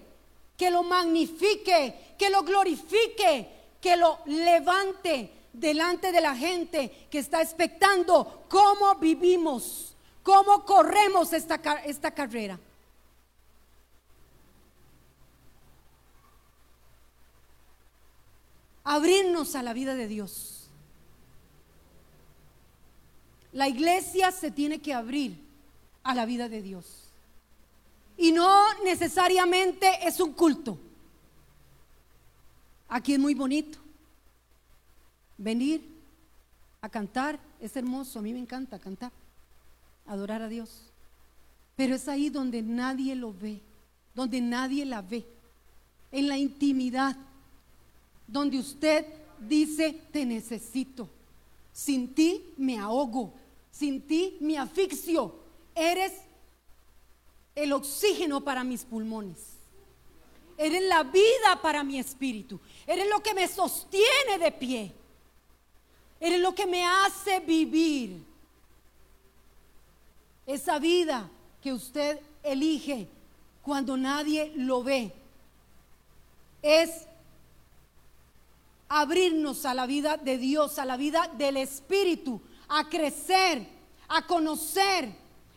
que 0.58 0.70
lo 0.70 0.82
magnifique, 0.82 2.14
que 2.18 2.28
lo 2.28 2.42
glorifique, 2.42 3.48
que 3.80 3.96
lo 3.96 4.18
levante, 4.26 5.32
delante 5.54 6.12
de 6.12 6.20
la 6.20 6.36
gente 6.36 7.08
que 7.10 7.18
está 7.18 7.40
expectando 7.40 8.44
cómo 8.50 8.96
vivimos, 8.96 9.96
cómo 10.22 10.66
corremos 10.66 11.32
esta, 11.32 11.54
esta 11.86 12.10
carrera. 12.10 12.60
Abrirnos 18.84 19.54
a 19.54 19.62
la 19.62 19.72
vida 19.72 19.94
de 19.94 20.08
Dios. 20.08 20.55
La 23.56 23.70
iglesia 23.70 24.32
se 24.32 24.50
tiene 24.50 24.80
que 24.80 24.92
abrir 24.92 25.34
a 26.02 26.14
la 26.14 26.26
vida 26.26 26.46
de 26.46 26.60
Dios. 26.60 27.04
Y 28.18 28.30
no 28.30 28.66
necesariamente 28.84 29.88
es 30.06 30.20
un 30.20 30.34
culto. 30.34 30.78
Aquí 32.86 33.14
es 33.14 33.18
muy 33.18 33.32
bonito 33.32 33.78
venir 35.38 35.82
a 36.82 36.90
cantar, 36.90 37.40
es 37.58 37.74
hermoso, 37.74 38.18
a 38.18 38.22
mí 38.22 38.34
me 38.34 38.40
encanta 38.40 38.78
cantar, 38.78 39.10
adorar 40.06 40.42
a 40.42 40.48
Dios. 40.48 40.82
Pero 41.76 41.94
es 41.94 42.08
ahí 42.08 42.28
donde 42.28 42.60
nadie 42.60 43.14
lo 43.14 43.32
ve, 43.32 43.62
donde 44.14 44.42
nadie 44.42 44.84
la 44.84 45.00
ve, 45.00 45.24
en 46.12 46.28
la 46.28 46.36
intimidad, 46.36 47.16
donde 48.26 48.58
usted 48.58 49.06
dice, 49.40 49.98
te 50.12 50.26
necesito, 50.26 51.08
sin 51.72 52.14
ti 52.14 52.52
me 52.58 52.78
ahogo, 52.78 53.32
sin 53.78 54.06
ti 54.06 54.38
me 54.40 54.58
asfixio, 54.58 55.34
eres 55.74 56.12
el 57.54 57.72
oxígeno 57.72 58.42
para 58.42 58.64
mis 58.64 58.84
pulmones. 58.84 59.56
Eres 60.56 60.82
la 60.84 61.02
vida 61.02 61.60
para 61.60 61.84
mi 61.84 61.98
espíritu. 61.98 62.58
Eres 62.86 63.06
lo 63.10 63.22
que 63.22 63.34
me 63.34 63.46
sostiene 63.46 64.38
de 64.40 64.52
pie. 64.52 64.92
Eres 66.18 66.40
lo 66.40 66.54
que 66.54 66.66
me 66.66 66.86
hace 66.86 67.40
vivir. 67.40 68.24
Esa 70.46 70.78
vida 70.78 71.28
que 71.62 71.72
usted 71.72 72.20
elige 72.42 73.08
cuando 73.62 73.96
nadie 73.96 74.52
lo 74.56 74.82
ve 74.82 75.12
es 76.62 77.06
abrirnos 78.88 79.66
a 79.66 79.74
la 79.74 79.86
vida 79.86 80.16
de 80.16 80.38
Dios, 80.38 80.78
a 80.78 80.84
la 80.84 80.96
vida 80.96 81.30
del 81.36 81.58
Espíritu, 81.58 82.40
a 82.68 82.88
crecer, 82.88 83.66
a 84.08 84.26
conocer, 84.26 85.14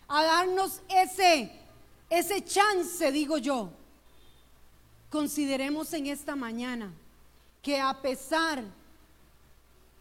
a 0.07 0.23
darnos 0.23 0.81
ese, 0.89 1.51
ese 2.09 2.43
chance, 2.43 3.11
digo 3.11 3.37
yo. 3.37 3.69
Consideremos 5.09 5.91
en 5.93 6.07
esta 6.07 6.35
mañana 6.35 6.93
que 7.61 7.79
a 7.79 7.99
pesar 8.01 8.63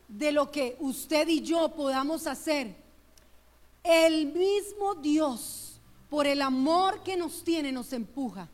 de 0.07 0.33
lo 0.33 0.51
que 0.51 0.77
usted 0.81 1.29
y 1.29 1.42
yo 1.42 1.75
podamos 1.75 2.27
hacer, 2.27 2.75
el 3.83 4.27
mismo 4.33 4.94
Dios, 4.94 5.81
por 6.11 6.27
el 6.27 6.42
amor 6.42 7.03
que 7.03 7.16
nos 7.16 7.44
tiene, 7.44 7.73
nos 7.73 7.92
empuja 7.92 8.49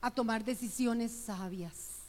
a 0.00 0.10
tomar 0.10 0.44
decisiones 0.44 1.12
sabias. 1.12 2.02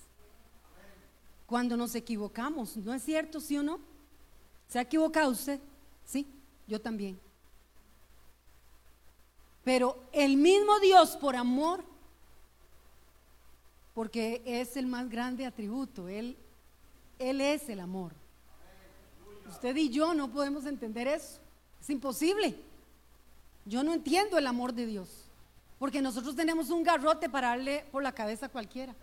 Cuando 1.46 1.78
nos 1.78 1.96
equivocamos, 1.96 2.76
¿no 2.78 2.94
es 2.94 3.04
cierto, 3.04 3.40
sí 3.40 3.58
o 3.58 3.64
no? 3.64 3.80
¿Se 4.68 4.80
ha 4.80 4.84
equivocado 4.84 5.32
usted? 5.32 5.60
Sí, 6.06 6.28
yo 6.68 6.80
también. 6.82 7.20
Pero 9.64 9.98
el 10.12 10.38
mismo 10.38 10.80
Dios, 10.80 11.18
por 11.18 11.36
amor, 11.36 11.84
porque 13.94 14.42
es 14.46 14.78
el 14.78 14.86
más 14.86 15.10
grande 15.10 15.46
atributo, 15.46 16.08
Él 16.08 16.38
él 17.20 17.42
es 17.42 17.70
el 17.70 17.80
amor. 17.80 18.14
Usted 19.50 19.76
y 19.76 19.90
yo 19.90 20.14
no 20.14 20.30
podemos 20.30 20.66
entender 20.66 21.08
eso. 21.08 21.40
Es 21.82 21.90
imposible. 21.90 22.56
Yo 23.66 23.84
no 23.84 23.94
entiendo 23.94 24.38
el 24.38 24.48
amor 24.48 24.74
de 24.74 24.86
Dios. 24.86 25.10
Porque 25.80 26.02
nosotros 26.02 26.36
tenemos 26.36 26.70
un 26.70 26.84
garrote 26.84 27.30
para 27.30 27.50
darle 27.50 27.86
por 27.92 28.04
la 28.04 28.12
cabeza 28.12 28.48
a 28.48 28.50
cualquiera. 28.50 28.96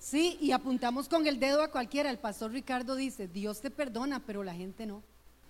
Sí, 0.00 0.38
y 0.40 0.50
apuntamos 0.52 1.08
con 1.08 1.26
el 1.26 1.38
dedo 1.38 1.62
a 1.62 1.70
cualquiera. 1.70 2.10
El 2.10 2.18
pastor 2.18 2.50
Ricardo 2.52 2.96
dice, 2.96 3.28
Dios 3.28 3.60
te 3.60 3.70
perdona, 3.70 4.18
pero 4.24 4.42
la 4.42 4.54
gente 4.54 4.86
no. 4.86 5.02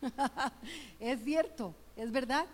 es 1.00 1.22
cierto, 1.22 1.72
es 1.96 2.10
verdad. 2.10 2.46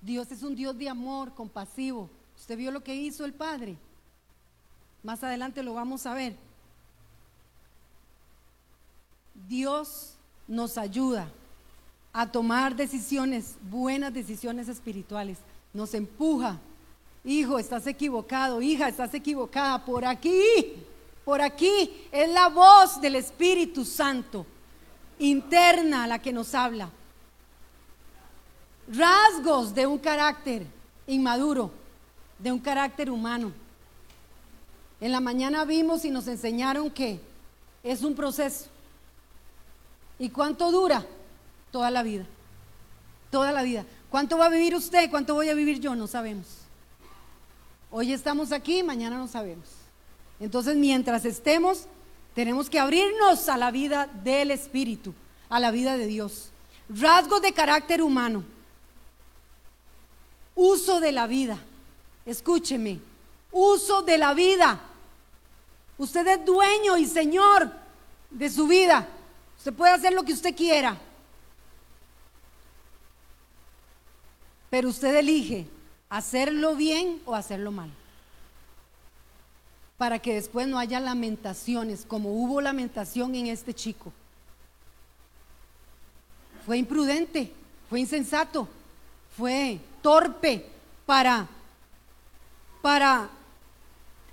Dios 0.00 0.32
es 0.32 0.42
un 0.42 0.54
Dios 0.54 0.76
de 0.78 0.88
amor, 0.88 1.34
compasivo. 1.34 2.08
Usted 2.34 2.56
vio 2.56 2.70
lo 2.70 2.82
que 2.82 2.94
hizo 2.94 3.26
el 3.26 3.34
Padre. 3.34 3.76
Más 5.02 5.22
adelante 5.22 5.62
lo 5.62 5.74
vamos 5.74 6.06
a 6.06 6.14
ver. 6.14 6.34
Dios 9.46 10.14
nos 10.48 10.78
ayuda 10.78 11.30
a 12.14 12.32
tomar 12.32 12.74
decisiones, 12.74 13.56
buenas 13.60 14.14
decisiones 14.14 14.68
espirituales. 14.68 15.38
Nos 15.74 15.92
empuja. 15.92 16.58
Hijo, 17.26 17.58
estás 17.58 17.88
equivocado. 17.88 18.62
Hija, 18.62 18.88
estás 18.88 19.12
equivocada. 19.12 19.84
Por 19.84 20.04
aquí, 20.04 20.74
por 21.24 21.42
aquí 21.42 22.06
es 22.12 22.30
la 22.30 22.48
voz 22.48 23.00
del 23.00 23.16
Espíritu 23.16 23.84
Santo, 23.84 24.46
interna 25.18 26.06
la 26.06 26.20
que 26.20 26.32
nos 26.32 26.54
habla. 26.54 26.88
Rasgos 28.86 29.74
de 29.74 29.88
un 29.88 29.98
carácter 29.98 30.64
inmaduro, 31.08 31.72
de 32.38 32.52
un 32.52 32.60
carácter 32.60 33.10
humano. 33.10 33.50
En 35.00 35.10
la 35.10 35.18
mañana 35.18 35.64
vimos 35.64 36.04
y 36.04 36.10
nos 36.10 36.28
enseñaron 36.28 36.88
que 36.90 37.20
es 37.82 38.02
un 38.02 38.14
proceso. 38.14 38.66
¿Y 40.20 40.30
cuánto 40.30 40.70
dura? 40.70 41.04
Toda 41.72 41.90
la 41.90 42.04
vida. 42.04 42.24
Toda 43.32 43.50
la 43.50 43.64
vida. 43.64 43.84
¿Cuánto 44.10 44.38
va 44.38 44.46
a 44.46 44.48
vivir 44.48 44.76
usted? 44.76 45.10
¿Cuánto 45.10 45.34
voy 45.34 45.48
a 45.48 45.54
vivir 45.54 45.80
yo? 45.80 45.96
No 45.96 46.06
sabemos. 46.06 46.65
Hoy 47.90 48.12
estamos 48.12 48.52
aquí, 48.52 48.82
mañana 48.82 49.16
no 49.16 49.28
sabemos. 49.28 49.68
Entonces, 50.40 50.76
mientras 50.76 51.24
estemos, 51.24 51.86
tenemos 52.34 52.68
que 52.68 52.78
abrirnos 52.78 53.48
a 53.48 53.56
la 53.56 53.70
vida 53.70 54.06
del 54.06 54.50
Espíritu, 54.50 55.14
a 55.48 55.60
la 55.60 55.70
vida 55.70 55.96
de 55.96 56.06
Dios. 56.06 56.50
Rasgos 56.88 57.40
de 57.42 57.52
carácter 57.52 58.02
humano. 58.02 58.44
Uso 60.54 61.00
de 61.00 61.12
la 61.12 61.26
vida. 61.26 61.58
Escúcheme. 62.24 63.00
Uso 63.52 64.02
de 64.02 64.18
la 64.18 64.34
vida. 64.34 64.80
Usted 65.96 66.26
es 66.26 66.44
dueño 66.44 66.98
y 66.98 67.06
señor 67.06 67.72
de 68.30 68.50
su 68.50 68.66
vida. 68.66 69.08
Usted 69.56 69.72
puede 69.72 69.92
hacer 69.92 70.12
lo 70.12 70.24
que 70.24 70.32
usted 70.32 70.54
quiera. 70.54 70.98
Pero 74.68 74.88
usted 74.88 75.14
elige 75.14 75.66
hacerlo 76.08 76.76
bien 76.76 77.20
o 77.24 77.34
hacerlo 77.34 77.72
mal. 77.72 77.90
Para 79.98 80.18
que 80.18 80.34
después 80.34 80.68
no 80.68 80.78
haya 80.78 81.00
lamentaciones, 81.00 82.04
como 82.06 82.32
hubo 82.32 82.60
lamentación 82.60 83.34
en 83.34 83.46
este 83.46 83.74
chico. 83.74 84.12
Fue 86.66 86.76
imprudente, 86.78 87.52
fue 87.88 88.00
insensato, 88.00 88.68
fue 89.36 89.78
torpe 90.02 90.66
para 91.06 91.48
para 92.86 93.28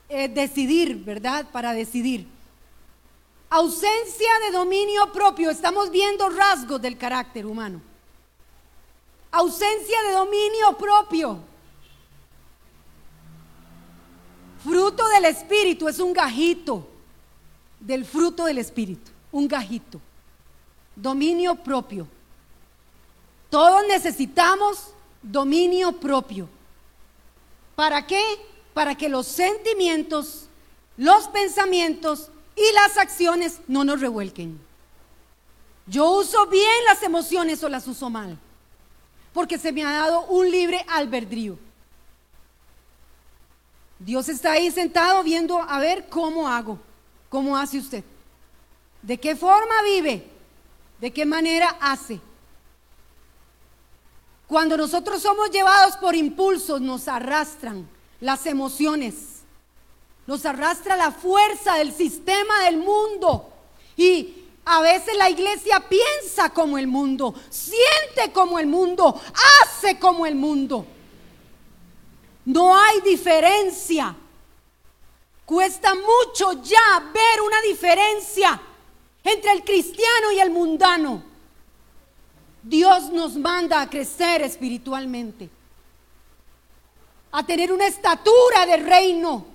eh, 0.09 0.27
decidir, 0.27 1.03
¿verdad? 1.03 1.47
Para 1.51 1.73
decidir. 1.73 2.27
Ausencia 3.49 4.29
de 4.45 4.51
dominio 4.51 5.11
propio. 5.11 5.49
Estamos 5.49 5.89
viendo 5.89 6.29
rasgos 6.29 6.79
del 6.79 6.95
carácter 6.95 7.47
humano. 7.47 7.81
Ausencia 9.31 10.03
de 10.03 10.11
dominio 10.13 10.77
propio. 10.77 11.39
Fruto 14.63 15.07
del 15.09 15.25
Espíritu 15.25 15.87
es 15.87 15.99
un 15.99 16.13
gajito 16.13 16.87
del 17.79 18.05
fruto 18.05 18.45
del 18.45 18.57
Espíritu, 18.59 19.11
un 19.31 19.47
gajito. 19.47 19.99
Dominio 20.95 21.55
propio. 21.55 22.07
Todos 23.49 23.85
necesitamos 23.87 24.93
dominio 25.21 25.91
propio. 25.91 26.47
¿Para 27.75 28.07
qué? 28.07 28.23
Para 28.73 28.95
que 28.95 29.09
los 29.09 29.27
sentimientos, 29.27 30.47
los 30.97 31.27
pensamientos 31.27 32.29
y 32.55 32.73
las 32.73 32.97
acciones 32.97 33.59
no 33.67 33.83
nos 33.83 33.99
revuelquen. 33.99 34.59
Yo 35.87 36.09
uso 36.11 36.47
bien 36.47 36.85
las 36.85 37.03
emociones 37.03 37.63
o 37.63 37.69
las 37.69 37.87
uso 37.87 38.09
mal, 38.09 38.37
porque 39.33 39.57
se 39.57 39.71
me 39.71 39.83
ha 39.83 39.91
dado 39.91 40.21
un 40.27 40.49
libre 40.49 40.85
albedrío. 40.87 41.57
Dios 43.99 44.29
está 44.29 44.53
ahí 44.53 44.71
sentado 44.71 45.23
viendo 45.23 45.61
a 45.61 45.79
ver 45.79 46.07
cómo 46.09 46.47
hago, 46.47 46.79
cómo 47.29 47.55
hace 47.57 47.77
usted, 47.77 48.03
de 49.01 49.19
qué 49.19 49.35
forma 49.35 49.81
vive, 49.83 50.27
de 50.99 51.11
qué 51.11 51.25
manera 51.25 51.77
hace. 51.79 52.19
Cuando 54.47 54.77
nosotros 54.77 55.21
somos 55.21 55.49
llevados 55.51 55.97
por 55.97 56.15
impulsos, 56.15 56.81
nos 56.81 57.07
arrastran 57.07 57.87
las 58.19 58.45
emociones, 58.45 59.41
nos 60.27 60.45
arrastra 60.45 60.95
la 60.95 61.11
fuerza 61.11 61.75
del 61.75 61.93
sistema 61.93 62.63
del 62.65 62.77
mundo. 62.77 63.49
Y 63.97 64.43
a 64.65 64.81
veces 64.81 65.15
la 65.17 65.29
iglesia 65.29 65.83
piensa 65.89 66.49
como 66.49 66.77
el 66.77 66.87
mundo, 66.87 67.33
siente 67.49 68.31
como 68.33 68.59
el 68.59 68.67
mundo, 68.67 69.19
hace 69.63 69.99
como 69.99 70.25
el 70.25 70.35
mundo. 70.35 70.85
No 72.45 72.75
hay 72.75 73.01
diferencia. 73.01 74.15
Cuesta 75.45 75.93
mucho 75.95 76.61
ya 76.63 77.11
ver 77.13 77.41
una 77.41 77.61
diferencia 77.61 78.59
entre 79.23 79.51
el 79.51 79.63
cristiano 79.63 80.31
y 80.33 80.39
el 80.39 80.49
mundano. 80.49 81.23
Dios 82.61 83.11
nos 83.11 83.35
manda 83.35 83.81
a 83.81 83.89
crecer 83.89 84.41
espiritualmente, 84.41 85.49
a 87.31 87.45
tener 87.45 87.71
una 87.71 87.87
estatura 87.87 88.65
de 88.65 88.77
reino. 88.77 89.45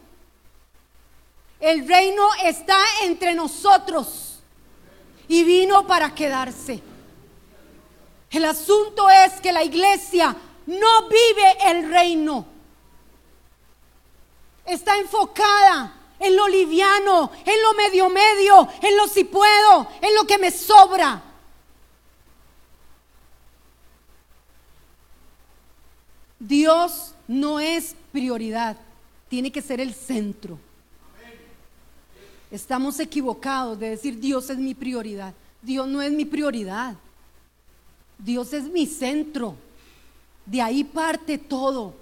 El 1.59 1.89
reino 1.89 2.29
está 2.45 2.79
entre 3.03 3.35
nosotros 3.35 4.41
y 5.27 5.43
vino 5.43 5.87
para 5.87 6.15
quedarse. 6.15 6.83
El 8.31 8.45
asunto 8.45 9.09
es 9.09 9.41
que 9.41 9.53
la 9.53 9.65
iglesia 9.65 10.37
no 10.67 11.09
vive 11.09 11.57
el 11.65 11.91
reino 11.91 12.58
está 14.69 14.99
enfocada 14.99 15.95
en 16.19 16.37
lo 16.37 16.49
liviano, 16.49 17.31
en 17.45 17.63
lo 17.63 17.75
medio 17.75 18.11
medio, 18.11 18.69
en 18.83 18.97
lo 18.97 19.07
si 19.09 19.25
puedo, 19.25 19.89
en 20.01 20.15
lo 20.15 20.25
que 20.27 20.39
me 20.39 20.51
sobra. 20.51 21.23
Dios 26.39 27.15
no 27.27 27.59
es 27.59 27.97
prioridad, 28.13 28.77
tiene 29.29 29.51
que 29.51 29.63
ser 29.63 29.81
el 29.81 29.95
centro. 29.95 30.59
Estamos 32.51 32.99
equivocados 32.99 33.79
de 33.79 33.91
decir 33.91 34.19
Dios 34.19 34.49
es 34.49 34.57
mi 34.57 34.75
prioridad. 34.75 35.35
Dios 35.61 35.87
no 35.87 36.01
es 36.01 36.11
mi 36.11 36.25
prioridad. 36.25 36.95
Dios 38.19 38.53
es 38.53 38.65
mi 38.65 38.87
centro. 38.87 39.55
De 40.47 40.63
ahí 40.63 40.83
parte 40.83 41.37
todo 41.37 41.95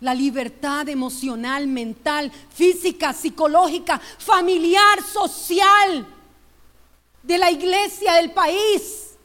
la 0.00 0.14
libertad 0.14 0.88
emocional, 0.88 1.66
mental, 1.66 2.30
física, 2.30 3.12
psicológica, 3.12 4.00
familiar, 4.18 5.02
social 5.02 6.06
de 7.22 7.38
la 7.38 7.50
iglesia, 7.50 8.14
del 8.14 8.32
país. 8.32 9.16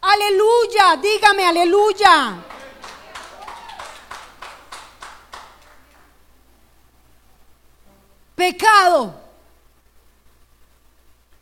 Aleluya, 0.00 0.96
dígame 1.02 1.44
aleluya. 1.44 2.44
Pecado 8.36 9.20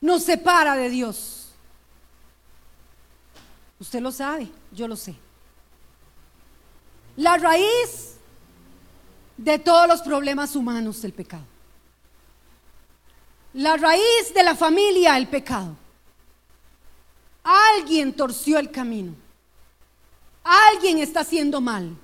nos 0.00 0.24
separa 0.24 0.74
de 0.74 0.88
Dios. 0.88 1.52
Usted 3.78 4.00
lo 4.00 4.10
sabe, 4.10 4.50
yo 4.72 4.88
lo 4.88 4.96
sé 4.96 5.27
la 7.18 7.36
raíz 7.36 8.14
de 9.36 9.58
todos 9.58 9.88
los 9.88 10.02
problemas 10.02 10.54
humanos 10.54 11.02
del 11.02 11.12
pecado. 11.12 11.44
La 13.54 13.76
raíz 13.76 14.32
de 14.32 14.44
la 14.44 14.54
familia, 14.54 15.18
el 15.18 15.26
pecado. 15.26 15.74
Alguien 17.42 18.14
torció 18.14 18.60
el 18.60 18.70
camino. 18.70 19.14
Alguien 20.44 20.98
está 20.98 21.20
haciendo 21.20 21.60
mal. 21.60 21.96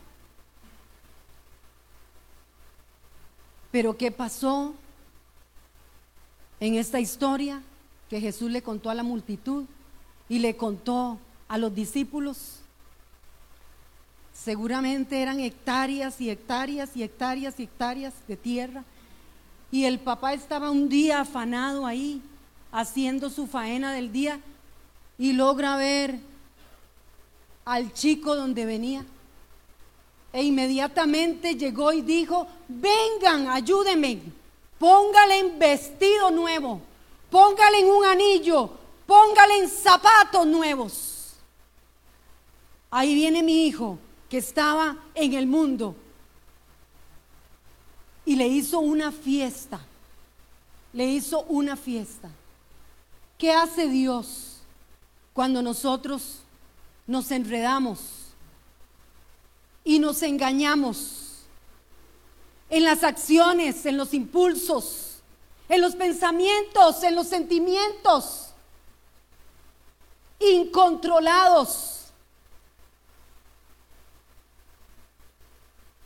Pero 3.71 3.97
¿qué 3.97 4.11
pasó 4.11 4.75
en 6.59 6.75
esta 6.75 6.99
historia 6.99 7.63
que 8.11 8.21
Jesús 8.21 8.51
le 8.51 8.63
contó 8.63 8.91
a 8.91 8.95
la 8.95 9.05
multitud 9.05 9.65
y 10.29 10.41
le 10.41 10.57
contó 10.57 11.21
a 11.47 11.57
los 11.57 11.73
discípulos? 11.73 12.64
Seguramente 14.45 15.23
eran 15.23 15.41
hectáreas 15.41 16.21
y 16.21 16.29
hectáreas 16.29 16.95
y 16.95 17.03
hectáreas 17.03 17.59
y 17.59 17.63
hectáreas 17.63 18.13
de 18.29 18.37
tierra. 18.37 18.85
Y 19.73 19.87
el 19.87 19.99
papá 19.99 20.35
estaba 20.35 20.71
un 20.71 20.91
día 20.91 21.21
afanado 21.21 21.87
ahí, 21.87 22.21
haciendo 22.71 23.31
su 23.31 23.47
faena 23.47 23.95
del 23.95 24.13
día, 24.13 24.39
y 25.17 25.33
logra 25.33 25.79
ver 25.79 26.19
al 27.65 27.95
chico 27.95 28.37
donde 28.37 28.67
venía. 28.67 29.07
E 30.31 30.43
inmediatamente 30.43 31.55
llegó 31.55 31.93
y 31.93 32.03
dijo, 32.03 32.47
vengan, 32.69 33.49
ayúdenme, 33.49 34.21
póngale 34.79 35.39
en 35.39 35.59
vestido 35.59 36.31
nuevo, 36.31 36.83
póngale 37.31 37.79
en 37.79 37.87
un 37.87 38.05
anillo, 38.05 38.71
póngale 39.07 39.57
en 39.61 39.71
zapatos 39.71 40.47
nuevos. 40.47 41.35
Ahí 42.91 43.15
viene 43.15 43.43
mi 43.43 43.67
hijo, 43.67 43.99
que 44.29 44.39
estaba 44.39 44.97
en 45.15 45.35
el 45.35 45.47
mundo 45.47 45.95
y 48.25 48.37
le 48.37 48.49
hizo 48.49 48.81
una 48.81 49.13
fiesta. 49.13 49.81
Le 50.93 51.07
hizo 51.07 51.43
una 51.43 51.77
fiesta. 51.77 52.31
¿Qué 53.37 53.53
hace 53.53 53.89
Dios 53.89 54.59
cuando 55.33 55.61
nosotros 55.61 56.39
nos 57.07 57.31
enredamos 57.31 58.01
y 59.83 59.99
nos 59.99 60.23
engañamos 60.23 61.43
en 62.71 62.85
las 62.85 63.03
acciones, 63.05 63.85
en 63.87 63.97
los 63.97 64.15
impulsos, 64.15 65.19
en 65.69 65.81
los 65.81 65.97
pensamientos, 65.97 67.03
en 67.03 67.15
los 67.15 67.27
sentimientos 67.27 68.51
incontrolados? 70.39 72.04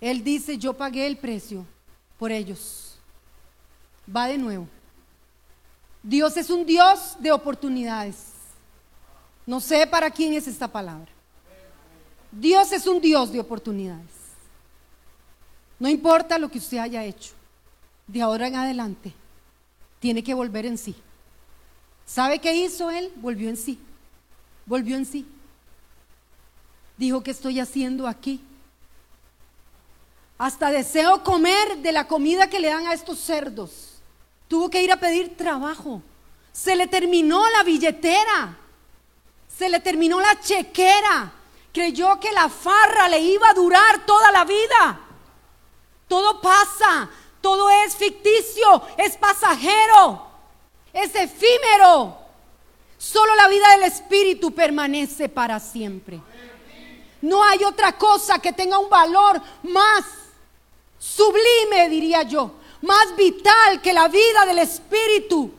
Él 0.00 0.22
dice, 0.22 0.58
yo 0.58 0.74
pagué 0.74 1.06
el 1.06 1.16
precio 1.16 1.64
por 2.18 2.30
ellos. 2.30 2.96
Va 4.14 4.26
de 4.26 4.38
nuevo. 4.38 4.68
Dios 6.02 6.36
es 6.36 6.50
un 6.50 6.64
Dios 6.64 7.16
de 7.18 7.32
oportunidades. 7.32 8.32
No 9.44 9.60
sé 9.60 9.86
para 9.86 10.10
quién 10.10 10.34
es 10.34 10.46
esta 10.46 10.68
palabra. 10.68 11.10
Dios 12.30 12.70
es 12.72 12.86
un 12.86 13.00
Dios 13.00 13.32
de 13.32 13.40
oportunidades. 13.40 14.10
No 15.78 15.88
importa 15.88 16.38
lo 16.38 16.50
que 16.50 16.58
usted 16.58 16.78
haya 16.78 17.04
hecho, 17.04 17.32
de 18.06 18.20
ahora 18.20 18.48
en 18.48 18.56
adelante, 18.56 19.12
tiene 20.00 20.22
que 20.22 20.34
volver 20.34 20.66
en 20.66 20.76
sí. 20.76 20.94
¿Sabe 22.04 22.38
qué 22.38 22.54
hizo 22.54 22.90
él? 22.90 23.12
Volvió 23.16 23.48
en 23.48 23.56
sí. 23.56 23.78
Volvió 24.66 24.96
en 24.96 25.06
sí. 25.06 25.26
Dijo, 26.96 27.22
¿qué 27.22 27.30
estoy 27.30 27.60
haciendo 27.60 28.06
aquí? 28.06 28.42
Hasta 30.38 30.70
deseo 30.70 31.24
comer 31.24 31.78
de 31.78 31.90
la 31.90 32.06
comida 32.06 32.48
que 32.48 32.60
le 32.60 32.68
dan 32.68 32.86
a 32.86 32.94
estos 32.94 33.18
cerdos. 33.18 34.00
Tuvo 34.46 34.70
que 34.70 34.80
ir 34.80 34.92
a 34.92 35.00
pedir 35.00 35.36
trabajo. 35.36 36.00
Se 36.52 36.76
le 36.76 36.86
terminó 36.86 37.44
la 37.50 37.64
billetera. 37.64 38.56
Se 39.48 39.68
le 39.68 39.80
terminó 39.80 40.20
la 40.20 40.40
chequera. 40.40 41.32
Creyó 41.72 42.20
que 42.20 42.30
la 42.30 42.48
farra 42.48 43.08
le 43.08 43.18
iba 43.18 43.50
a 43.50 43.54
durar 43.54 44.06
toda 44.06 44.30
la 44.30 44.44
vida. 44.44 45.00
Todo 46.06 46.40
pasa, 46.40 47.10
todo 47.40 47.68
es 47.84 47.94
ficticio, 47.94 48.82
es 48.96 49.16
pasajero, 49.16 50.26
es 50.92 51.14
efímero. 51.14 52.16
Solo 52.96 53.34
la 53.34 53.48
vida 53.48 53.70
del 53.72 53.82
Espíritu 53.84 54.52
permanece 54.52 55.28
para 55.28 55.60
siempre. 55.60 56.20
No 57.20 57.44
hay 57.44 57.64
otra 57.64 57.92
cosa 57.98 58.38
que 58.38 58.52
tenga 58.52 58.78
un 58.78 58.88
valor 58.88 59.42
más 59.64 60.04
sublime, 60.98 61.88
diría 61.88 62.22
yo, 62.22 62.52
más 62.82 63.16
vital 63.16 63.80
que 63.82 63.92
la 63.92 64.08
vida 64.08 64.46
del 64.46 64.58
Espíritu. 64.58 65.52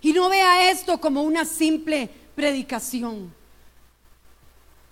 Y 0.00 0.12
no 0.12 0.28
vea 0.28 0.70
esto 0.70 1.00
como 1.00 1.22
una 1.22 1.44
simple 1.44 2.10
predicación. 2.34 3.32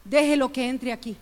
Déjelo 0.05 0.53
que 0.53 0.69
entre 0.69 0.93
aquí. 0.93 1.17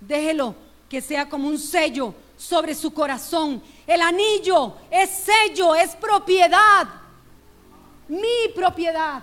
Déjelo 0.00 0.54
que 0.88 1.00
sea 1.00 1.28
como 1.28 1.48
un 1.48 1.58
sello 1.58 2.14
sobre 2.36 2.74
su 2.74 2.92
corazón. 2.92 3.62
El 3.86 4.00
anillo 4.02 4.74
es 4.90 5.10
sello, 5.10 5.74
es 5.74 5.94
propiedad. 5.96 6.88
Mi 8.08 8.52
propiedad. 8.54 9.22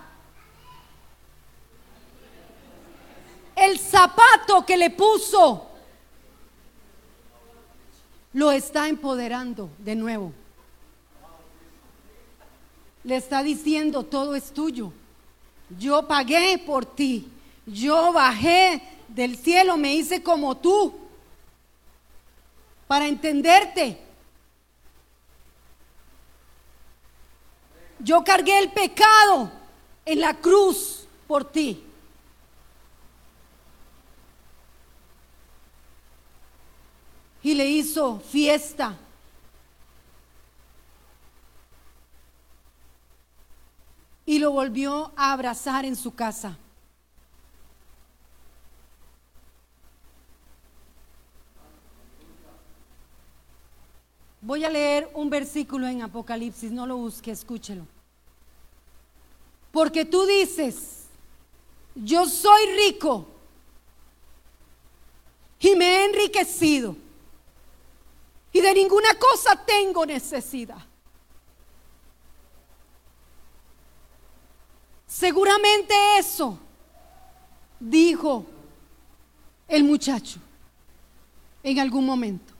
El 3.54 3.78
zapato 3.78 4.64
que 4.64 4.76
le 4.76 4.90
puso 4.90 5.67
lo 8.32 8.50
está 8.52 8.88
empoderando 8.88 9.70
de 9.78 9.94
nuevo. 9.96 10.32
Le 13.04 13.16
está 13.16 13.42
diciendo, 13.42 14.02
todo 14.02 14.34
es 14.34 14.52
tuyo. 14.52 14.92
Yo 15.78 16.06
pagué 16.06 16.58
por 16.58 16.84
ti. 16.84 17.28
Yo 17.66 18.12
bajé 18.12 18.82
del 19.08 19.36
cielo, 19.36 19.76
me 19.76 19.94
hice 19.94 20.22
como 20.22 20.56
tú 20.56 20.94
para 22.86 23.06
entenderte. 23.06 23.98
Yo 28.00 28.22
cargué 28.24 28.58
el 28.58 28.70
pecado 28.70 29.50
en 30.04 30.20
la 30.20 30.34
cruz 30.34 31.06
por 31.26 31.44
ti. 31.44 31.84
Y 37.48 37.54
le 37.54 37.66
hizo 37.66 38.20
fiesta. 38.20 38.94
Y 44.26 44.38
lo 44.38 44.52
volvió 44.52 45.12
a 45.16 45.32
abrazar 45.32 45.86
en 45.86 45.96
su 45.96 46.14
casa. 46.14 46.58
Voy 54.42 54.62
a 54.66 54.68
leer 54.68 55.10
un 55.14 55.30
versículo 55.30 55.86
en 55.86 56.02
Apocalipsis, 56.02 56.70
no 56.70 56.86
lo 56.86 56.98
busque, 56.98 57.30
escúchelo. 57.30 57.86
Porque 59.72 60.04
tú 60.04 60.26
dices, 60.26 61.06
yo 61.94 62.26
soy 62.26 62.66
rico 62.76 63.26
y 65.60 65.74
me 65.76 65.86
he 65.86 66.04
enriquecido 66.04 67.07
y 68.52 68.60
de 68.60 68.74
ninguna 68.74 69.14
cosa 69.18 69.64
tengo 69.64 70.06
necesidad. 70.06 70.78
Seguramente 75.06 75.94
eso 76.18 76.58
dijo 77.80 78.46
el 79.66 79.84
muchacho 79.84 80.38
en 81.62 81.78
algún 81.80 82.06
momento. 82.06 82.52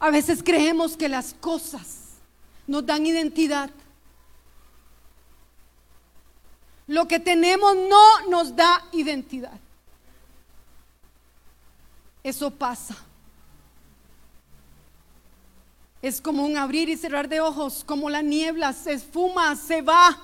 A 0.00 0.10
veces 0.10 0.42
creemos 0.42 0.96
que 0.96 1.08
las 1.08 1.34
cosas 1.34 2.04
nos 2.66 2.84
dan 2.84 3.06
identidad. 3.06 3.70
Lo 6.86 7.08
que 7.08 7.18
tenemos 7.18 7.74
no 7.74 8.28
nos 8.28 8.54
da 8.54 8.84
identidad. 8.92 9.58
Eso 12.24 12.50
pasa. 12.50 12.96
Es 16.00 16.22
como 16.22 16.44
un 16.44 16.56
abrir 16.56 16.88
y 16.88 16.96
cerrar 16.96 17.28
de 17.28 17.40
ojos, 17.40 17.84
como 17.84 18.08
la 18.08 18.22
niebla 18.22 18.72
se 18.72 18.94
esfuma, 18.94 19.54
se 19.56 19.82
va. 19.82 20.18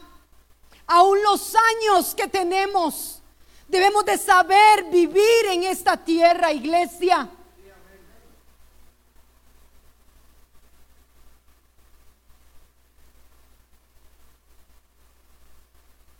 Aún 0.87 1.23
los 1.23 1.55
años 1.55 2.15
que 2.15 2.27
tenemos, 2.27 3.21
debemos 3.69 4.05
de 4.07 4.17
saber 4.17 4.91
vivir 4.91 5.47
en 5.51 5.65
esta 5.65 5.97
tierra, 5.97 6.53
iglesia. 6.53 7.29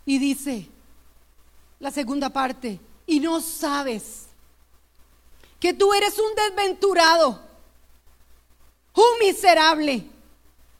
Y 0.05 0.19
dice 0.19 0.67
la 1.79 1.89
segunda 1.89 2.29
parte, 2.29 2.79
y 3.07 3.19
no 3.19 3.41
sabes 3.41 4.30
que 5.61 5.75
tú 5.75 5.93
eres 5.93 6.17
un 6.17 6.33
desventurado, 6.35 7.39
un 8.95 9.19
miserable, 9.25 10.03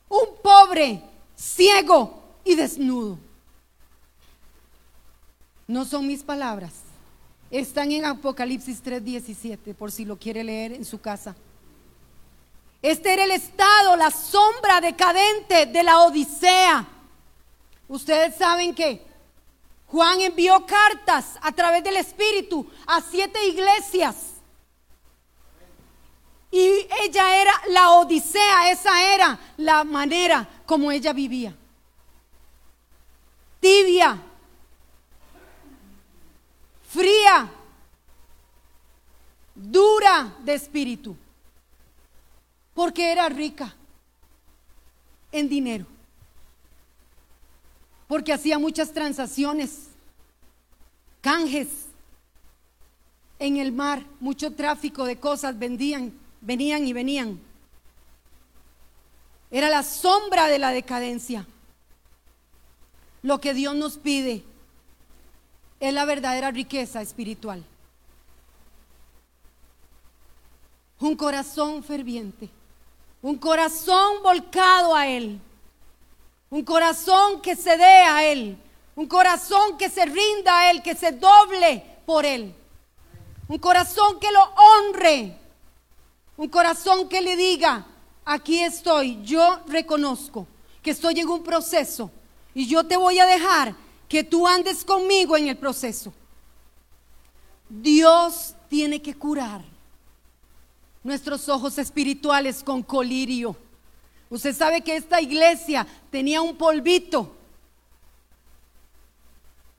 un 0.08 0.36
pobre, 0.42 1.00
ciego 1.36 2.20
y 2.44 2.56
desnudo. 2.56 3.16
No 5.68 5.84
son 5.84 6.08
mis 6.08 6.24
palabras. 6.24 6.72
Están 7.48 7.92
en 7.92 8.04
Apocalipsis 8.04 8.82
3:17, 8.82 9.72
por 9.72 9.92
si 9.92 10.04
lo 10.04 10.18
quiere 10.18 10.42
leer 10.42 10.72
en 10.72 10.84
su 10.84 11.00
casa. 11.00 11.36
Este 12.82 13.12
era 13.12 13.22
el 13.22 13.30
estado, 13.30 13.94
la 13.94 14.10
sombra 14.10 14.80
decadente 14.80 15.66
de 15.66 15.82
la 15.84 16.00
Odisea. 16.00 16.88
Ustedes 17.86 18.34
saben 18.34 18.74
que 18.74 19.06
Juan 19.86 20.20
envió 20.22 20.66
cartas 20.66 21.38
a 21.40 21.52
través 21.52 21.84
del 21.84 21.98
Espíritu 21.98 22.66
a 22.84 23.00
siete 23.00 23.46
iglesias. 23.46 24.31
Y 26.52 26.86
ella 27.02 27.40
era 27.40 27.52
la 27.70 27.90
Odisea, 27.92 28.70
esa 28.70 29.14
era 29.14 29.38
la 29.56 29.82
manera 29.82 30.46
como 30.64 30.92
ella 30.92 31.12
vivía. 31.12 31.56
Tibia, 33.58 34.20
fría, 36.88 37.50
dura 39.54 40.36
de 40.44 40.54
espíritu, 40.54 41.16
porque 42.74 43.10
era 43.10 43.28
rica 43.28 43.74
en 45.32 45.48
dinero 45.48 45.86
porque 48.12 48.34
hacía 48.34 48.58
muchas 48.58 48.92
transacciones, 48.92 49.88
canjes 51.22 51.68
en 53.38 53.56
el 53.56 53.72
mar, 53.72 54.04
mucho 54.20 54.52
tráfico 54.52 55.06
de 55.06 55.18
cosas 55.18 55.58
vendían, 55.58 56.12
venían 56.42 56.86
y 56.86 56.92
venían. 56.92 57.40
Era 59.50 59.70
la 59.70 59.82
sombra 59.82 60.48
de 60.48 60.58
la 60.58 60.70
decadencia. 60.70 61.46
Lo 63.22 63.40
que 63.40 63.54
Dios 63.54 63.74
nos 63.74 63.96
pide 63.96 64.44
es 65.80 65.94
la 65.94 66.04
verdadera 66.04 66.50
riqueza 66.50 67.00
espiritual. 67.00 67.64
Un 71.00 71.16
corazón 71.16 71.82
ferviente, 71.82 72.50
un 73.22 73.36
corazón 73.38 74.22
volcado 74.22 74.94
a 74.94 75.06
Él 75.06 75.40
un 76.52 76.64
corazón 76.64 77.40
que 77.40 77.56
se 77.56 77.78
dé 77.78 77.82
a 77.84 78.26
Él. 78.26 78.58
Un 78.94 79.06
corazón 79.06 79.78
que 79.78 79.88
se 79.88 80.04
rinda 80.04 80.58
a 80.58 80.70
Él, 80.70 80.82
que 80.82 80.94
se 80.94 81.12
doble 81.12 81.82
por 82.04 82.26
Él. 82.26 82.54
Un 83.48 83.58
corazón 83.58 84.20
que 84.20 84.30
lo 84.30 84.42
honre. 84.42 85.38
Un 86.36 86.48
corazón 86.48 87.08
que 87.08 87.20
le 87.20 87.36
diga, 87.36 87.86
aquí 88.24 88.60
estoy, 88.60 89.22
yo 89.22 89.60
reconozco 89.66 90.46
que 90.82 90.90
estoy 90.90 91.20
en 91.20 91.28
un 91.28 91.42
proceso 91.42 92.10
y 92.54 92.66
yo 92.66 92.84
te 92.84 92.96
voy 92.96 93.18
a 93.18 93.26
dejar 93.26 93.74
que 94.08 94.24
tú 94.24 94.46
andes 94.46 94.84
conmigo 94.84 95.36
en 95.36 95.48
el 95.48 95.56
proceso. 95.56 96.12
Dios 97.68 98.54
tiene 98.68 99.00
que 99.00 99.14
curar 99.14 99.62
nuestros 101.02 101.48
ojos 101.48 101.78
espirituales 101.78 102.62
con 102.62 102.82
colirio. 102.82 103.56
Usted 104.28 104.54
sabe 104.54 104.82
que 104.82 104.96
esta 104.96 105.20
iglesia 105.20 105.86
tenía 106.10 106.42
un 106.42 106.56
polvito. 106.56 107.36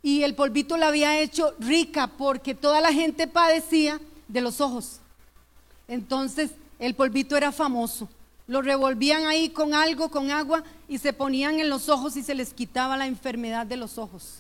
Y 0.02 0.24
el 0.24 0.36
polvito 0.36 0.78
la 0.78 0.88
había 0.88 1.20
hecho 1.20 1.56
rica 1.60 2.08
porque 2.08 2.54
toda 2.54 2.82
la 2.82 2.92
gente 2.92 3.28
padecía 3.28 4.02
de 4.28 4.42
los 4.42 4.60
ojos. 4.60 5.00
Entonces 5.88 6.52
el 6.80 6.96
polvito 6.96 7.38
era 7.38 7.52
famoso. 7.52 8.10
Lo 8.48 8.62
revolvían 8.62 9.26
ahí 9.26 9.50
con 9.50 9.74
algo, 9.74 10.10
con 10.10 10.30
agua, 10.32 10.64
y 10.88 10.98
se 10.98 11.14
ponían 11.14 11.60
en 11.60 11.70
los 11.70 11.88
ojos 11.90 12.18
y 12.18 12.24
se 12.24 12.36
les 12.36 12.54
quitaba 12.54 12.98
la 12.98 13.08
enfermedad 13.08 13.66
de 13.66 13.78
los 13.78 13.98
ojos. 13.98 14.40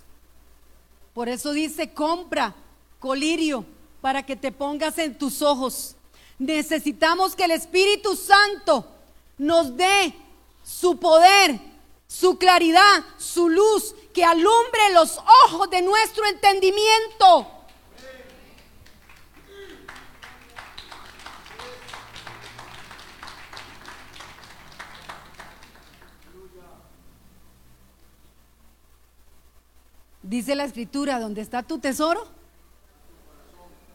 Por 1.13 1.29
eso 1.29 1.51
dice, 1.51 1.93
compra 1.93 2.53
colirio 2.99 3.65
para 4.01 4.25
que 4.25 4.35
te 4.35 4.51
pongas 4.51 4.97
en 4.97 5.17
tus 5.17 5.41
ojos. 5.41 5.95
Necesitamos 6.39 7.35
que 7.35 7.45
el 7.45 7.51
Espíritu 7.51 8.15
Santo 8.15 8.85
nos 9.37 9.77
dé 9.77 10.13
su 10.63 10.97
poder, 10.97 11.59
su 12.07 12.37
claridad, 12.37 13.03
su 13.17 13.49
luz, 13.49 13.95
que 14.13 14.25
alumbre 14.25 14.93
los 14.93 15.19
ojos 15.45 15.69
de 15.69 15.81
nuestro 15.81 16.25
entendimiento. 16.25 17.47
Dice 30.33 30.55
la 30.55 30.63
escritura, 30.63 31.19
donde 31.19 31.41
está 31.41 31.61
tu 31.61 31.77
tesoro, 31.77 32.25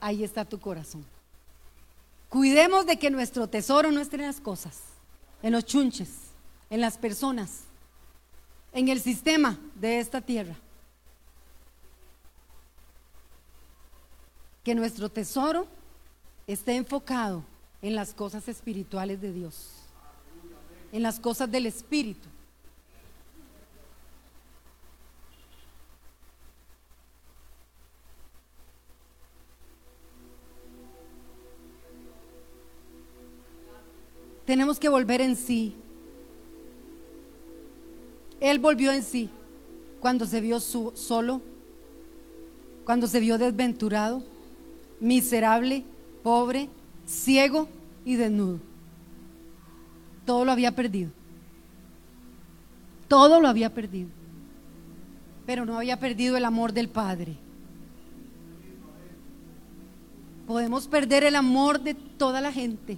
ahí 0.00 0.22
está 0.22 0.44
tu 0.44 0.60
corazón. 0.60 1.04
Cuidemos 2.28 2.86
de 2.86 2.96
que 2.96 3.10
nuestro 3.10 3.48
tesoro 3.48 3.90
no 3.90 3.98
esté 3.98 4.14
en 4.14 4.22
las 4.22 4.40
cosas, 4.40 4.82
en 5.42 5.50
los 5.50 5.64
chunches, 5.64 6.08
en 6.70 6.80
las 6.80 6.96
personas, 6.96 7.62
en 8.72 8.88
el 8.88 9.00
sistema 9.00 9.58
de 9.74 9.98
esta 9.98 10.20
tierra. 10.20 10.54
Que 14.62 14.76
nuestro 14.76 15.08
tesoro 15.08 15.66
esté 16.46 16.76
enfocado 16.76 17.42
en 17.82 17.96
las 17.96 18.14
cosas 18.14 18.46
espirituales 18.46 19.20
de 19.20 19.32
Dios, 19.32 19.72
en 20.92 21.02
las 21.02 21.18
cosas 21.18 21.50
del 21.50 21.66
Espíritu. 21.66 22.28
Tenemos 34.48 34.80
que 34.80 34.88
volver 34.88 35.20
en 35.20 35.36
sí. 35.36 35.74
Él 38.40 38.58
volvió 38.58 38.92
en 38.92 39.02
sí 39.02 39.28
cuando 40.00 40.24
se 40.24 40.40
vio 40.40 40.58
solo, 40.58 41.42
cuando 42.86 43.06
se 43.08 43.20
vio 43.20 43.36
desventurado, 43.36 44.22
miserable, 45.00 45.84
pobre, 46.22 46.70
ciego 47.04 47.68
y 48.06 48.16
desnudo. 48.16 48.58
Todo 50.24 50.46
lo 50.46 50.52
había 50.52 50.74
perdido. 50.74 51.10
Todo 53.06 53.42
lo 53.42 53.48
había 53.48 53.74
perdido. 53.74 54.08
Pero 55.44 55.66
no 55.66 55.76
había 55.76 56.00
perdido 56.00 56.38
el 56.38 56.46
amor 56.46 56.72
del 56.72 56.88
Padre. 56.88 57.36
Podemos 60.46 60.88
perder 60.88 61.24
el 61.24 61.36
amor 61.36 61.82
de 61.82 61.92
toda 61.92 62.40
la 62.40 62.50
gente 62.50 62.96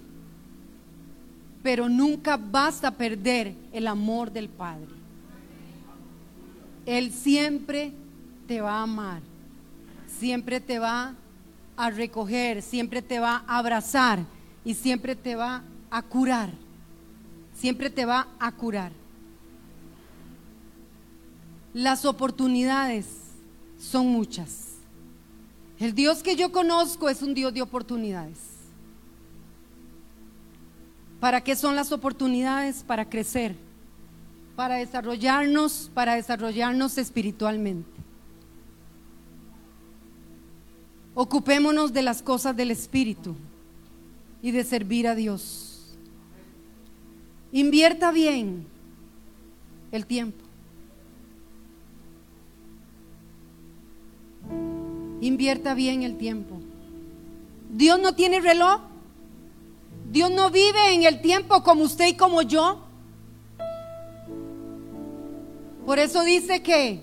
pero 1.63 1.87
nunca 1.87 2.37
vas 2.37 2.83
a 2.83 2.91
perder 2.91 3.53
el 3.71 3.87
amor 3.87 4.31
del 4.31 4.49
Padre. 4.49 4.87
Él 6.85 7.11
siempre 7.11 7.93
te 8.47 8.61
va 8.61 8.79
a 8.79 8.83
amar, 8.83 9.21
siempre 10.19 10.59
te 10.59 10.79
va 10.79 11.13
a 11.77 11.89
recoger, 11.89 12.61
siempre 12.61 13.01
te 13.01 13.19
va 13.19 13.43
a 13.47 13.57
abrazar 13.59 14.19
y 14.65 14.73
siempre 14.73 15.15
te 15.15 15.35
va 15.35 15.63
a 15.89 16.01
curar, 16.01 16.49
siempre 17.55 17.89
te 17.89 18.05
va 18.05 18.27
a 18.39 18.51
curar. 18.51 18.91
Las 21.73 22.03
oportunidades 22.05 23.05
son 23.79 24.07
muchas. 24.07 24.71
El 25.79 25.95
Dios 25.95 26.21
que 26.21 26.35
yo 26.35 26.51
conozco 26.51 27.09
es 27.09 27.21
un 27.21 27.33
Dios 27.33 27.53
de 27.53 27.61
oportunidades. 27.61 28.50
¿Para 31.21 31.41
qué 31.41 31.55
son 31.55 31.75
las 31.75 31.91
oportunidades? 31.91 32.83
Para 32.83 33.07
crecer, 33.07 33.55
para 34.55 34.77
desarrollarnos, 34.77 35.91
para 35.93 36.15
desarrollarnos 36.15 36.97
espiritualmente. 36.97 38.01
Ocupémonos 41.13 41.93
de 41.93 42.01
las 42.01 42.23
cosas 42.23 42.57
del 42.57 42.71
Espíritu 42.71 43.35
y 44.41 44.49
de 44.49 44.63
servir 44.63 45.07
a 45.07 45.13
Dios. 45.13 45.95
Invierta 47.51 48.11
bien 48.11 48.65
el 49.91 50.07
tiempo. 50.07 50.43
Invierta 55.21 55.75
bien 55.75 56.01
el 56.01 56.17
tiempo. 56.17 56.59
Dios 57.69 57.99
no 58.01 58.15
tiene 58.15 58.39
reloj. 58.39 58.90
Dios 60.11 60.29
no 60.29 60.51
vive 60.51 60.93
en 60.93 61.03
el 61.03 61.21
tiempo 61.21 61.63
como 61.63 61.85
usted 61.85 62.09
y 62.09 62.15
como 62.15 62.41
yo. 62.41 62.83
Por 65.85 65.99
eso 65.99 66.21
dice 66.23 66.61
que 66.61 67.01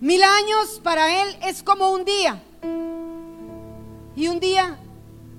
mil 0.00 0.20
años 0.20 0.80
para 0.82 1.22
Él 1.22 1.36
es 1.46 1.62
como 1.62 1.92
un 1.92 2.04
día. 2.04 2.42
Y 4.16 4.26
un 4.26 4.40
día, 4.40 4.76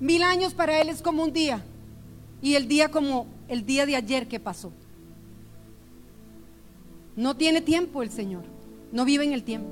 mil 0.00 0.22
años 0.22 0.54
para 0.54 0.80
Él 0.80 0.88
es 0.88 1.02
como 1.02 1.22
un 1.22 1.34
día. 1.34 1.62
Y 2.40 2.54
el 2.54 2.66
día 2.66 2.90
como 2.90 3.26
el 3.46 3.66
día 3.66 3.84
de 3.84 3.96
ayer 3.96 4.26
que 4.26 4.40
pasó. 4.40 4.72
No 7.14 7.36
tiene 7.36 7.60
tiempo 7.60 8.02
el 8.02 8.10
Señor. 8.10 8.44
No 8.90 9.04
vive 9.04 9.24
en 9.24 9.34
el 9.34 9.42
tiempo. 9.42 9.68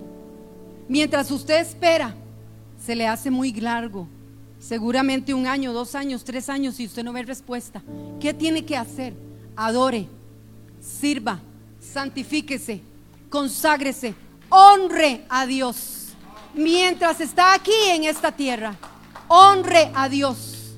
Mientras 0.89 1.31
usted 1.31 1.59
espera, 1.59 2.15
se 2.79 2.95
le 2.95 3.07
hace 3.07 3.31
muy 3.31 3.51
largo 3.55 4.09
seguramente 4.67 5.33
un 5.33 5.47
año, 5.47 5.73
dos 5.73 5.95
años, 5.95 6.25
tres 6.25 6.49
años 6.49 6.81
y 6.81 6.87
usted 6.87 7.05
no 7.05 7.13
ve 7.13 7.23
respuesta. 7.23 7.83
¿Qué 8.21 8.35
tiene 8.35 8.65
que 8.65 8.77
hacer? 8.77 9.15
Adore, 9.55 10.09
sirva, 10.81 11.39
santifíquese, 11.81 12.81
conságrese, 13.31 14.15
honre 14.49 15.25
a 15.29 15.47
Dios. 15.47 16.09
Mientras 16.55 17.21
está 17.21 17.55
aquí 17.55 17.71
en 17.91 18.05
esta 18.05 18.33
tierra, 18.33 18.77
honre 19.29 19.93
a 19.95 20.09
Dios, 20.09 20.75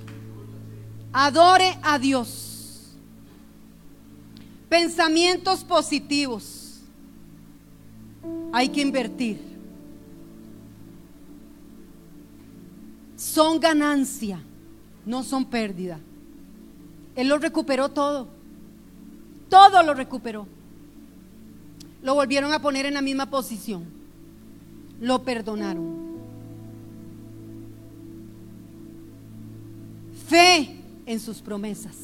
adore 1.13 1.79
a 1.83 1.99
Dios. 1.99 2.93
Pensamientos 4.69 5.65
positivos. 5.65 6.81
Hay 8.53 8.69
que 8.69 8.83
invertir. 8.83 9.48
Son 13.19 13.59
ganancia, 13.59 14.41
no 15.05 15.25
son 15.25 15.45
pérdida. 15.45 15.99
Él 17.17 17.27
lo 17.27 17.39
recuperó 17.39 17.89
todo. 17.89 18.29
Todo 19.51 19.83
lo 19.83 19.93
recuperó. 19.93 20.47
Lo 22.01 22.15
volvieron 22.15 22.53
a 22.53 22.63
poner 22.63 22.87
en 22.87 22.95
la 22.95 23.03
misma 23.03 23.29
posición. 23.29 23.85
Lo 25.01 25.25
perdonaron. 25.25 25.99
Fe 30.29 30.77
en 31.05 31.19
sus 31.19 31.39
promesas. 31.39 31.97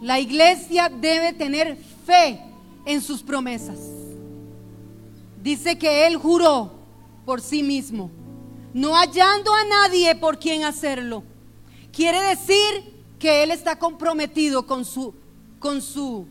La 0.00 0.18
iglesia 0.18 0.88
debe 0.88 1.34
tener 1.34 1.76
fe 2.06 2.40
en 2.86 3.02
sus 3.02 3.22
promesas. 3.22 3.78
Dice 5.42 5.76
que 5.76 6.06
Él 6.06 6.16
juró 6.16 6.72
por 7.26 7.42
sí 7.42 7.62
mismo 7.62 8.10
no 8.74 8.94
hallando 8.94 9.54
a 9.54 9.64
nadie 9.64 10.14
por 10.14 10.38
quien 10.38 10.64
hacerlo. 10.64 11.22
Quiere 11.92 12.20
decir 12.20 12.94
que 13.18 13.42
él 13.42 13.50
está 13.50 13.78
comprometido 13.78 14.66
con 14.66 14.84
su 14.84 15.14
con 15.58 15.80
su 15.80 16.26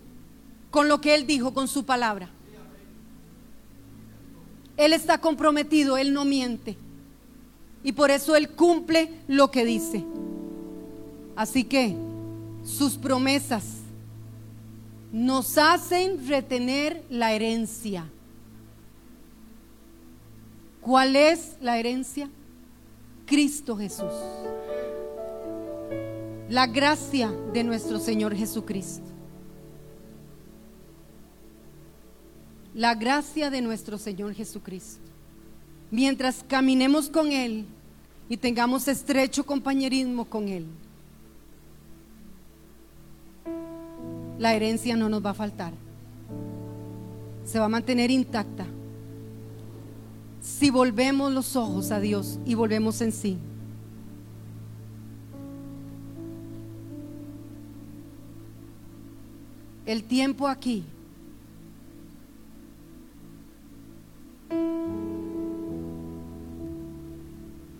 con 0.69 0.87
lo 0.87 1.01
que 1.01 1.15
él 1.15 1.27
dijo, 1.27 1.53
con 1.53 1.67
su 1.67 1.85
palabra. 1.85 2.29
Él 4.77 4.93
está 4.93 5.19
comprometido, 5.19 5.97
él 5.97 6.13
no 6.13 6.25
miente. 6.25 6.77
Y 7.83 7.91
por 7.91 8.09
eso 8.09 8.35
él 8.35 8.49
cumple 8.49 9.11
lo 9.27 9.51
que 9.51 9.65
dice. 9.65 10.03
Así 11.35 11.63
que 11.63 11.95
sus 12.63 12.97
promesas 12.97 13.63
nos 15.11 15.57
hacen 15.57 16.27
retener 16.27 17.03
la 17.09 17.33
herencia. 17.33 18.05
¿Cuál 20.81 21.15
es 21.15 21.57
la 21.61 21.77
herencia? 21.77 22.27
Cristo 23.27 23.77
Jesús. 23.77 24.11
La 26.49 26.65
gracia 26.65 27.31
de 27.53 27.63
nuestro 27.63 27.99
Señor 27.99 28.35
Jesucristo. 28.35 29.05
La 32.73 32.95
gracia 32.95 33.51
de 33.51 33.61
nuestro 33.61 33.97
Señor 33.99 34.33
Jesucristo. 34.33 35.01
Mientras 35.91 36.43
caminemos 36.47 37.09
con 37.09 37.31
Él 37.31 37.65
y 38.27 38.37
tengamos 38.37 38.87
estrecho 38.87 39.45
compañerismo 39.45 40.25
con 40.25 40.47
Él, 40.47 40.65
la 44.39 44.55
herencia 44.55 44.95
no 44.95 45.09
nos 45.09 45.23
va 45.23 45.29
a 45.29 45.35
faltar. 45.35 45.73
Se 47.45 47.59
va 47.59 47.65
a 47.65 47.69
mantener 47.69 48.09
intacta 48.09 48.65
si 50.41 50.71
volvemos 50.71 51.31
los 51.31 51.55
ojos 51.55 51.91
a 51.91 51.99
Dios 51.99 52.39
y 52.45 52.55
volvemos 52.55 52.99
en 53.01 53.11
sí. 53.11 53.37
El 59.85 60.03
tiempo 60.03 60.47
aquí 60.47 60.83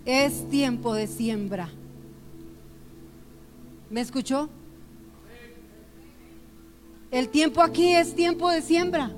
es 0.04 0.48
tiempo 0.48 0.94
de 0.94 1.06
siembra. 1.06 1.68
¿Me 3.90 4.00
escuchó? 4.00 4.48
El 7.10 7.28
tiempo 7.28 7.60
aquí 7.60 7.92
es 7.92 8.14
tiempo 8.14 8.50
de 8.50 8.62
siembra. 8.62 9.10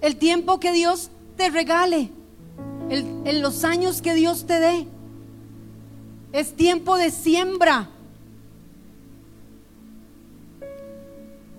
El 0.00 0.16
tiempo 0.16 0.60
que 0.60 0.72
Dios 0.72 1.10
te 1.38 1.48
regale. 1.48 2.10
en 2.90 3.42
los 3.42 3.64
años 3.64 4.02
que 4.02 4.14
Dios 4.14 4.46
te 4.46 4.60
dé. 4.60 4.86
Es 6.32 6.54
tiempo 6.54 6.96
de 6.96 7.10
siembra. 7.10 7.88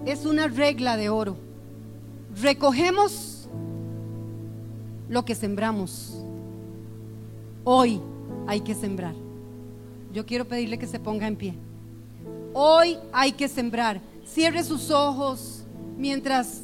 Es 0.06 0.26
una 0.26 0.48
regla 0.48 0.98
de 0.98 1.10
oro. 1.10 1.38
Recogemos 2.42 3.48
lo 5.08 5.26
que 5.26 5.36
sembramos. 5.36 6.24
Hoy 7.64 8.02
hay 8.48 8.62
que 8.62 8.76
sembrar. 8.76 9.14
Yo 10.14 10.26
quiero 10.26 10.48
pedirle 10.48 10.78
que 10.78 10.88
se 10.88 11.00
ponga 11.00 11.28
en 11.28 11.36
pie. 11.36 11.54
Hoy 12.54 12.98
hay 13.12 13.32
que 13.32 13.48
sembrar. 13.48 14.02
Cierre 14.26 14.64
sus 14.64 14.90
ojos 14.90 15.64
mientras 15.98 16.64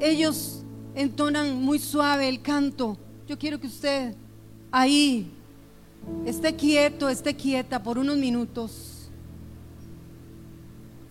ellos 0.00 0.63
entonan 0.94 1.62
muy 1.62 1.78
suave 1.78 2.28
el 2.28 2.40
canto. 2.40 2.96
Yo 3.26 3.38
quiero 3.38 3.58
que 3.58 3.66
usted 3.66 4.14
ahí 4.70 5.30
esté 6.24 6.54
quieto, 6.54 7.08
esté 7.08 7.34
quieta 7.34 7.82
por 7.82 7.98
unos 7.98 8.16
minutos. 8.16 9.08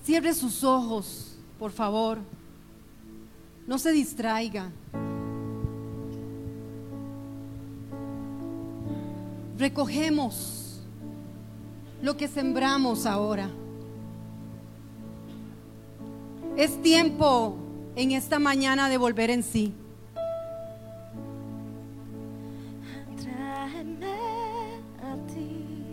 Cierre 0.03 0.33
sus 0.33 0.63
ojos, 0.63 1.35
por 1.57 1.71
favor. 1.71 2.19
No 3.65 3.77
se 3.77 3.91
distraiga. 3.91 4.69
Recogemos 9.57 10.81
lo 12.01 12.17
que 12.17 12.27
sembramos 12.27 13.05
ahora. 13.05 13.49
Es 16.57 16.81
tiempo 16.81 17.62
en 17.95 18.11
esta 18.11 18.39
mañana 18.39 18.89
de 18.89 18.97
volver 18.97 19.29
en 19.29 19.43
sí. 19.43 19.73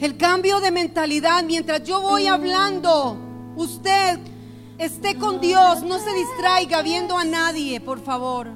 El 0.01 0.16
cambio 0.16 0.61
de 0.61 0.70
mentalidad 0.70 1.44
mientras 1.44 1.84
yo 1.84 2.01
voy 2.01 2.26
hablando, 2.26 3.18
usted 3.57 4.18
esté 4.78 5.18
con 5.18 5.42
Dios, 5.42 5.82
no 5.82 5.98
se 5.98 6.14
distraiga 6.14 6.80
viendo 6.80 7.18
a 7.18 7.24
nadie, 7.24 7.80
por 7.80 8.03
favor. 8.03 8.48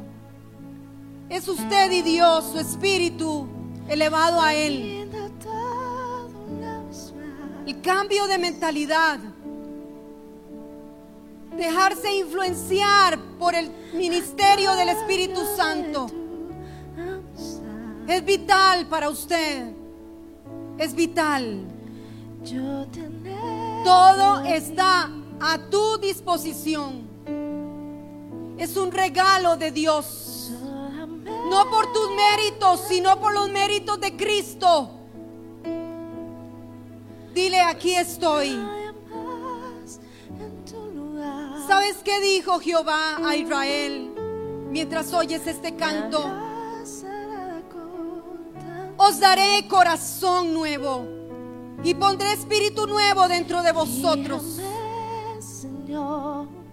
Es 1.29 1.47
usted 1.47 1.93
y 1.93 2.01
Dios, 2.01 2.47
su 2.51 2.59
espíritu 2.59 3.47
elevado 3.89 4.41
a 4.41 4.55
Él. 4.55 5.07
El 7.67 7.81
cambio 7.83 8.27
de 8.27 8.39
mentalidad 8.39 9.19
dejarse 11.57 12.13
influenciar 12.15 13.19
por 13.39 13.55
el 13.55 13.71
ministerio 13.93 14.75
del 14.75 14.91
Espíritu 14.91 15.41
Santo. 15.57 16.07
Es 18.07 18.25
vital 18.25 18.87
para 18.87 19.09
usted. 19.09 19.73
Es 20.79 20.95
vital. 20.95 21.63
Todo 23.85 24.45
está 24.45 25.11
a 25.41 25.59
tu 25.71 25.99
disposición. 25.99 27.09
Es 28.59 28.77
un 28.77 28.93
regalo 28.93 29.57
de 29.57 29.71
Dios. 29.71 30.51
No 31.51 31.71
por 31.71 31.93
tus 31.93 32.11
méritos, 32.11 32.81
sino 32.89 33.21
por 33.21 33.33
los 33.33 33.51
méritos 33.51 34.01
de 34.01 34.17
Cristo. 34.17 34.91
Dile, 37.35 37.61
aquí 37.61 37.95
estoy. 37.95 38.57
¿Sabes 41.67 41.97
qué 42.05 42.21
dijo 42.21 42.61
Jehová 42.61 43.17
a 43.27 43.37
Israel 43.37 44.13
mientras 44.71 45.13
oyes 45.15 45.47
este 45.47 45.75
canto? 45.77 46.23
Os 48.97 49.19
daré 49.19 49.67
corazón 49.67 50.53
nuevo 50.53 51.07
y 51.83 51.95
pondré 51.95 52.33
espíritu 52.33 52.87
nuevo 52.87 53.29
dentro 53.29 53.63
de 53.63 53.73
vosotros. 53.73 54.61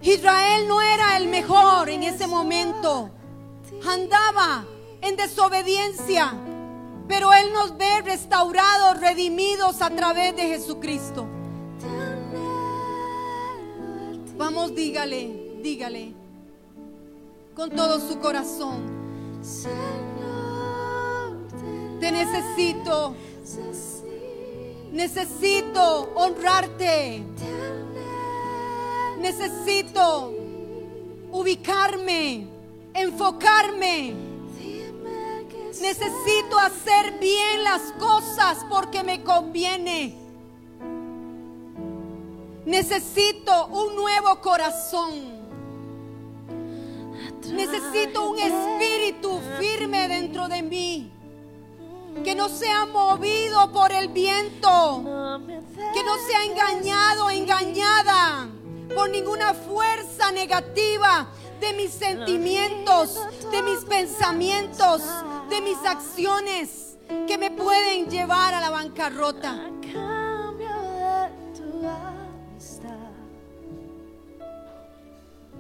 Israel 0.02 0.68
no 0.68 0.82
era 0.82 1.16
el 1.18 1.28
mejor 1.30 1.89
en 1.89 2.04
ese 2.04 2.28
momento. 2.28 3.12
Andaba 3.88 4.66
en 5.02 5.16
desobediencia, 5.16 6.34
pero 7.08 7.34
Él 7.34 7.54
nos 7.54 7.78
ve 7.78 8.02
restaurados, 8.02 9.00
redimidos 9.00 9.82
a 9.82 9.89
través 9.89 10.36
de 10.36 10.44
Jesucristo. 10.44 11.28
Vamos, 14.42 14.74
dígale, 14.74 15.60
dígale 15.62 16.16
con 17.54 17.70
todo 17.70 18.00
su 18.00 18.18
corazón. 18.18 18.82
te 22.00 22.12
necesito. 22.12 23.16
Necesito 24.92 26.12
honrarte. 26.16 27.24
Necesito 29.20 30.34
ubicarme, 31.32 32.48
enfocarme. 32.96 34.16
Necesito 35.80 36.58
hacer 36.58 37.20
bien 37.20 37.64
las 37.64 37.92
cosas 38.00 38.66
porque 38.72 39.04
me 39.04 39.24
conviene. 39.24 40.20
Necesito 42.72 43.67
un 43.67 43.97
nuevo 43.97 44.39
corazón. 44.39 45.11
Necesito 47.51 48.30
un 48.30 48.39
espíritu 48.39 49.41
firme 49.59 50.07
dentro 50.07 50.47
de 50.47 50.61
mí. 50.61 51.11
Que 52.24 52.34
no 52.34 52.47
sea 52.47 52.86
movido 52.86 53.74
por 53.74 53.91
el 53.91 54.07
viento. 54.07 55.03
Que 55.93 56.01
no 56.01 56.15
sea 56.26 56.45
engañado, 56.45 57.30
engañada 57.30 58.47
por 58.95 59.09
ninguna 59.09 59.53
fuerza 59.53 60.32
negativa 60.32 61.28
de 61.59 61.74
mis 61.74 61.91
sentimientos, 61.91 63.19
de 63.51 63.63
mis 63.63 63.80
pensamientos, 63.80 65.01
de 65.49 65.59
mis 65.59 65.78
acciones 65.86 66.97
que 67.28 67.38
me 67.38 67.51
pueden 67.51 68.09
llevar 68.09 68.53
a 68.53 68.61
la 68.61 68.69
bancarrota. 68.69 69.59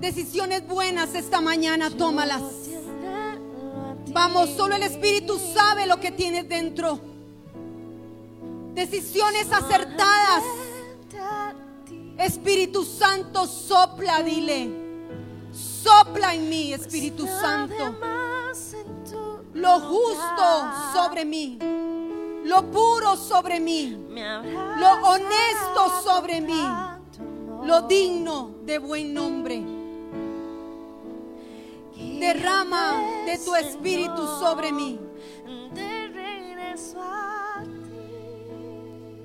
Decisiones 0.01 0.67
buenas 0.67 1.13
esta 1.13 1.41
mañana, 1.41 1.91
tómalas. 1.91 2.41
Vamos, 4.07 4.49
solo 4.49 4.75
el 4.75 4.81
Espíritu 4.81 5.37
sabe 5.37 5.85
lo 5.85 5.99
que 5.99 6.09
tienes 6.09 6.49
dentro. 6.49 6.99
Decisiones 8.73 9.45
acertadas. 9.51 10.43
Espíritu 12.17 12.83
Santo, 12.83 13.45
sopla, 13.45 14.23
dile. 14.23 14.71
Sopla 15.53 16.33
en 16.33 16.49
mí, 16.49 16.73
Espíritu 16.73 17.27
Santo. 17.27 17.95
Lo 19.53 19.79
justo 19.81 20.71
sobre 20.95 21.25
mí. 21.25 21.59
Lo 22.43 22.71
puro 22.71 23.15
sobre 23.15 23.59
mí. 23.59 23.95
Lo 24.79 24.93
honesto 25.09 26.01
sobre 26.03 26.41
mí. 26.41 26.63
Lo 27.65 27.81
digno 27.83 28.55
de 28.63 28.79
buen 28.79 29.13
nombre 29.13 29.80
derrama 32.21 32.93
de 33.25 33.37
tu 33.39 33.55
espíritu 33.55 34.27
sobre 34.39 34.71
mí. 34.71 34.99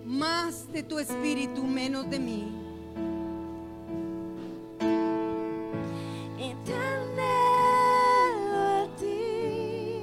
Más 0.05 0.73
de 0.73 0.83
tu 0.83 0.99
espíritu, 0.99 1.63
menos 1.63 2.09
de 2.09 2.19
mí. 2.19 2.53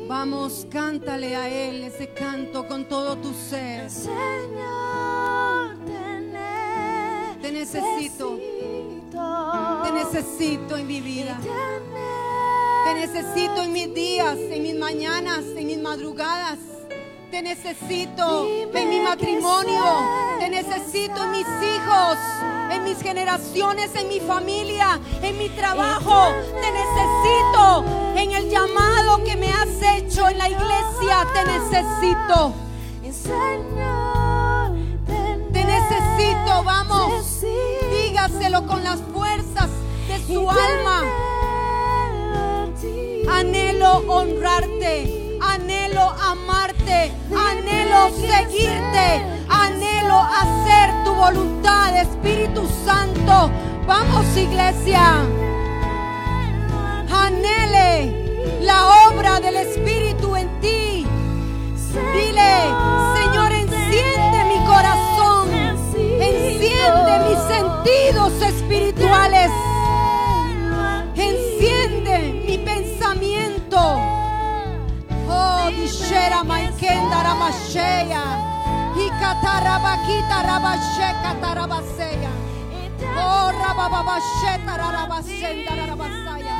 Vamos, 0.07 0.67
cántale 0.69 1.35
a 1.35 1.49
Él 1.49 1.83
ese 1.83 2.13
canto 2.13 2.67
con 2.67 2.87
todo 2.87 3.17
tu 3.17 3.33
ser. 3.33 3.89
Señor, 3.89 5.75
te 7.41 7.51
necesito. 7.51 8.39
Te 9.83 9.91
necesito 9.91 10.77
en 10.77 10.87
mi 10.87 11.01
vida. 11.01 11.39
Te 12.83 12.93
necesito 12.95 13.61
en 13.61 13.71
mis 13.71 13.93
días, 13.93 14.37
en 14.37 14.61
mis 14.61 14.75
mañanas, 14.75 15.43
en 15.55 15.67
mis 15.67 15.79
madrugadas. 15.79 16.57
Te 17.31 17.41
necesito 17.41 18.45
en 18.73 18.89
mi 18.89 18.99
matrimonio. 18.99 19.83
Te 20.37 20.49
necesito 20.49 21.23
en 21.23 21.31
mis 21.31 21.47
hijos, 21.47 22.17
en 22.69 22.83
mis 22.83 23.01
generaciones, 23.01 23.95
en 23.95 24.09
mi 24.09 24.19
familia, 24.19 24.99
en 25.21 25.37
mi 25.37 25.47
trabajo. 25.49 26.33
Te 26.61 26.71
necesito 26.71 27.85
en 28.17 28.31
el 28.33 28.49
llamado 28.49 29.23
que 29.23 29.37
me 29.37 29.47
has 29.53 29.97
hecho 29.97 30.27
en 30.27 30.37
la 30.37 30.49
iglesia. 30.49 31.25
Te 31.33 31.45
necesito. 31.45 32.53
Te 35.53 35.63
necesito, 35.63 36.63
vamos. 36.65 37.41
Dígaselo 37.91 38.67
con 38.67 38.83
las 38.83 38.99
fuerzas 39.13 39.69
de 40.09 40.33
su 40.33 40.49
alma. 40.49 41.22
Anhelo 43.43 44.05
honrarte, 44.07 45.37
anhelo 45.41 46.15
amarte, 46.31 47.11
anhelo 47.49 48.09
seguirte, 48.15 49.21
anhelo 49.49 50.17
hacer 50.39 51.03
tu 51.03 51.13
voluntad, 51.13 51.93
Espíritu 51.97 52.65
Santo. 52.85 53.51
Vamos, 53.85 54.25
iglesia. 54.37 55.25
Anhele 57.11 58.61
la 58.61 59.09
obra 59.09 59.41
del 59.41 59.57
Espíritu 59.57 60.37
en 60.37 60.47
ti. 60.61 61.05
Dile, 62.13 62.53
Señor, 63.17 63.51
enciende 63.51 64.39
mi 64.45 64.65
corazón, 64.65 65.49
enciende 66.31 67.13
mis 67.27 67.39
sentidos 67.53 68.41
espirituales, 68.41 69.51
ramasheya, 77.33 78.23
ikatarabakita 79.05 80.37
rabasheka 80.47 81.31
tarabaseya. 81.41 82.31
Oh, 83.17 83.51
rabababasheta 83.51 84.73
rarabasenda 84.77 85.71
rarabasaya. 85.75 86.57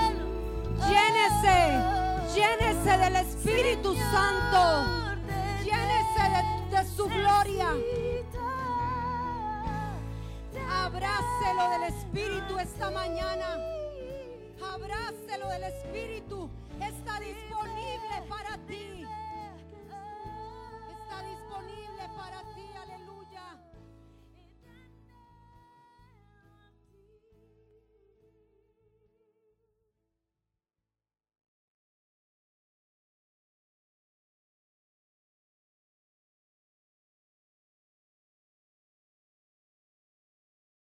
Llénese, 0.89 1.57
llénese 2.33 2.97
del 2.97 3.15
Espíritu 3.15 3.95
Santo, 4.11 4.61
llénese 5.63 6.23
de, 6.33 6.41
de 6.75 6.85
su 6.95 7.05
gloria. 7.07 7.69
Abrácelo 10.85 11.69
del 11.69 11.83
Espíritu 11.83 12.59
esta 12.59 12.89
mañana. 12.91 13.45
Abrácelo 14.73 15.49
del 15.49 15.63
Espíritu. 15.63 16.49
Está 16.81 17.19
disponible. 17.19 17.53